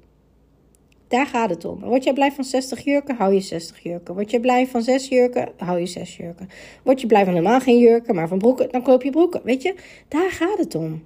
Daar 1.12 1.28
gaat 1.28 1.50
het 1.50 1.66
om. 1.66 1.80
Word 1.80 2.04
je 2.04 2.14
blij 2.14 2.32
van 2.32 2.44
60 2.44 2.84
jurken, 2.84 3.16
hou 3.16 3.34
je 3.34 3.40
60 3.40 3.80
jurken. 3.84 4.14
Word 4.14 4.32
je 4.32 4.40
blij 4.40 4.68
van 4.68 4.82
6 4.82 5.08
jurken, 5.08 5.52
hou 5.58 5.80
je 5.80 5.86
6 5.86 6.18
jurken. 6.18 6.50
Word 6.84 7.02
je 7.02 7.08
blij 7.08 7.24
van 7.24 7.34
helemaal 7.34 7.60
geen 7.60 7.78
jurken, 7.78 8.16
maar 8.16 8.28
van 8.28 8.38
broeken, 8.38 8.72
dan 8.72 8.82
koop 8.82 9.04
je 9.04 9.10
broeken. 9.10 9.42
Weet 9.44 9.62
je, 9.62 9.76
daar 10.08 10.32
gaat 10.32 10.58
het 10.58 10.76
om. 10.76 11.04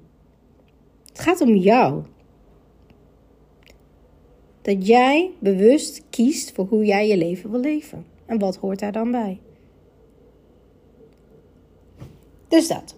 Het 1.06 1.20
gaat 1.20 1.42
om 1.42 1.56
jou. 1.56 2.04
Dat 4.62 4.88
jij 4.88 5.32
bewust 5.40 6.04
kiest 6.10 6.52
voor 6.52 6.66
hoe 6.66 6.86
jij 6.86 7.08
je 7.08 7.18
leven 7.18 7.52
wil 7.52 7.60
leven. 7.60 8.06
En 8.26 8.40
wat 8.40 8.56
hoort 8.56 8.80
daar 8.80 8.92
dan 8.92 9.12
bij? 9.12 9.40
Dus 12.48 12.68
dat. 12.68 12.95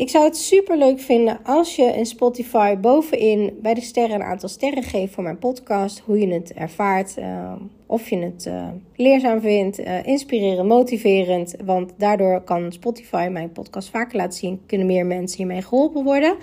Ik 0.00 0.08
zou 0.08 0.24
het 0.24 0.36
super 0.36 0.78
leuk 0.78 1.00
vinden 1.00 1.38
als 1.44 1.76
je 1.76 1.82
in 1.84 2.06
Spotify 2.06 2.76
bovenin 2.76 3.58
bij 3.62 3.74
de 3.74 3.80
sterren 3.80 4.14
een 4.14 4.22
aantal 4.22 4.48
sterren 4.48 4.82
geeft 4.82 5.14
voor 5.14 5.22
mijn 5.22 5.38
podcast. 5.38 5.98
Hoe 5.98 6.18
je 6.18 6.32
het 6.32 6.52
ervaart. 6.52 7.16
Uh, 7.18 7.52
of 7.86 8.08
je 8.08 8.16
het 8.16 8.46
uh, 8.46 8.68
leerzaam 8.96 9.40
vindt, 9.40 9.80
uh, 9.80 10.06
inspirerend, 10.06 10.68
motiverend. 10.68 11.56
Want 11.64 11.92
daardoor 11.96 12.40
kan 12.40 12.72
Spotify 12.72 13.28
mijn 13.30 13.52
podcast 13.52 13.90
vaker 13.90 14.16
laten 14.16 14.38
zien. 14.38 14.60
Kunnen 14.66 14.86
meer 14.86 15.06
mensen 15.06 15.38
hiermee 15.38 15.62
geholpen 15.62 16.04
worden. 16.04 16.36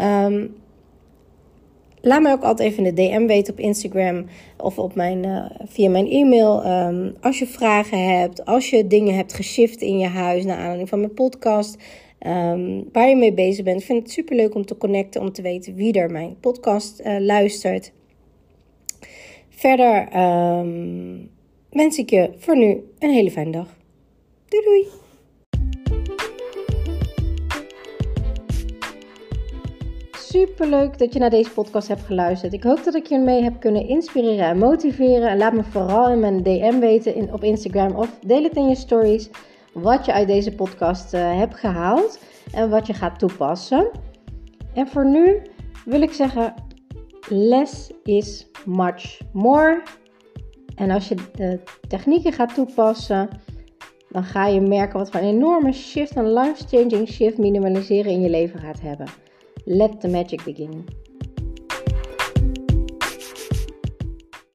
Um, 0.00 0.54
laat 2.00 2.22
mij 2.22 2.32
ook 2.32 2.42
altijd 2.42 2.68
even 2.68 2.86
in 2.86 2.94
de 2.94 3.02
DM 3.02 3.26
weten 3.26 3.52
op 3.52 3.58
Instagram 3.58 4.26
of 4.56 4.78
op 4.78 4.94
mijn, 4.94 5.50
via 5.64 5.90
mijn 5.90 6.10
e-mail. 6.10 6.66
Um, 6.66 7.14
als 7.20 7.38
je 7.38 7.46
vragen 7.46 8.18
hebt, 8.18 8.44
als 8.44 8.70
je 8.70 8.86
dingen 8.86 9.14
hebt 9.14 9.32
geshift 9.32 9.80
in 9.80 9.98
je 9.98 10.08
huis 10.08 10.44
naar 10.44 10.56
aanleiding 10.56 10.88
van 10.88 11.00
mijn 11.00 11.14
podcast. 11.14 11.76
Ehm, 12.22 12.82
waar 12.92 13.08
je 13.08 13.16
mee 13.16 13.32
bezig 13.32 13.64
bent. 13.64 13.80
Ik 13.80 13.86
vind 13.86 14.02
het 14.02 14.12
super 14.12 14.36
leuk 14.36 14.54
om 14.54 14.66
te 14.66 14.76
connecten, 14.76 15.20
om 15.20 15.32
te 15.32 15.42
weten 15.42 15.74
wie 15.74 15.92
er 15.92 16.10
mijn 16.10 16.36
podcast 16.40 17.00
uh, 17.00 17.18
luistert. 17.18 17.92
Verder 19.48 20.16
um, 20.16 21.30
wens 21.70 21.98
ik 21.98 22.10
je 22.10 22.30
voor 22.36 22.56
nu 22.56 22.82
een 22.98 23.10
hele 23.10 23.30
fijne 23.30 23.50
dag. 23.50 23.76
Doei 24.48 24.64
doei! 24.64 24.86
Super 30.18 30.68
leuk 30.68 30.98
dat 30.98 31.12
je 31.12 31.18
naar 31.18 31.30
deze 31.30 31.50
podcast 31.50 31.88
hebt 31.88 32.02
geluisterd. 32.02 32.52
Ik 32.52 32.62
hoop 32.62 32.84
dat 32.84 32.94
ik 32.94 33.06
je 33.06 33.18
mee 33.18 33.42
heb 33.42 33.60
kunnen 33.60 33.88
inspireren 33.88 34.46
en 34.46 34.58
motiveren. 34.58 35.28
En 35.28 35.38
laat 35.38 35.52
me 35.52 35.64
vooral 35.64 36.10
in 36.10 36.20
mijn 36.20 36.42
DM 36.42 36.78
weten 36.78 37.14
in, 37.14 37.32
op 37.32 37.42
Instagram 37.42 37.94
of 37.94 38.18
deel 38.26 38.42
het 38.42 38.56
in 38.56 38.68
je 38.68 38.74
stories 38.74 39.30
wat 39.72 40.04
je 40.04 40.12
uit 40.12 40.26
deze 40.26 40.54
podcast 40.54 41.14
uh, 41.14 41.36
hebt 41.38 41.54
gehaald 41.54 42.18
en 42.52 42.70
wat 42.70 42.86
je 42.86 42.94
gaat 42.94 43.18
toepassen. 43.18 43.90
En 44.74 44.86
voor 44.86 45.06
nu 45.06 45.42
wil 45.84 46.02
ik 46.02 46.12
zeggen: 46.12 46.54
less 47.28 47.90
is 48.02 48.46
much 48.64 49.20
more. 49.32 49.82
En 50.74 50.90
als 50.90 51.08
je 51.08 51.14
de 51.34 51.60
technieken 51.88 52.32
gaat 52.32 52.54
toepassen, 52.54 53.28
dan 54.08 54.24
ga 54.24 54.46
je 54.46 54.60
merken 54.60 54.98
wat 54.98 55.10
voor 55.10 55.20
een 55.20 55.26
enorme 55.26 55.72
shift, 55.72 56.16
een 56.16 56.32
life-changing 56.32 57.08
shift 57.08 57.38
minimaliseren 57.38 58.12
in 58.12 58.20
je 58.20 58.30
leven 58.30 58.60
gaat 58.60 58.80
hebben. 58.80 59.06
Let 59.64 60.00
the 60.00 60.08
magic 60.08 60.44
begin. 60.44 60.84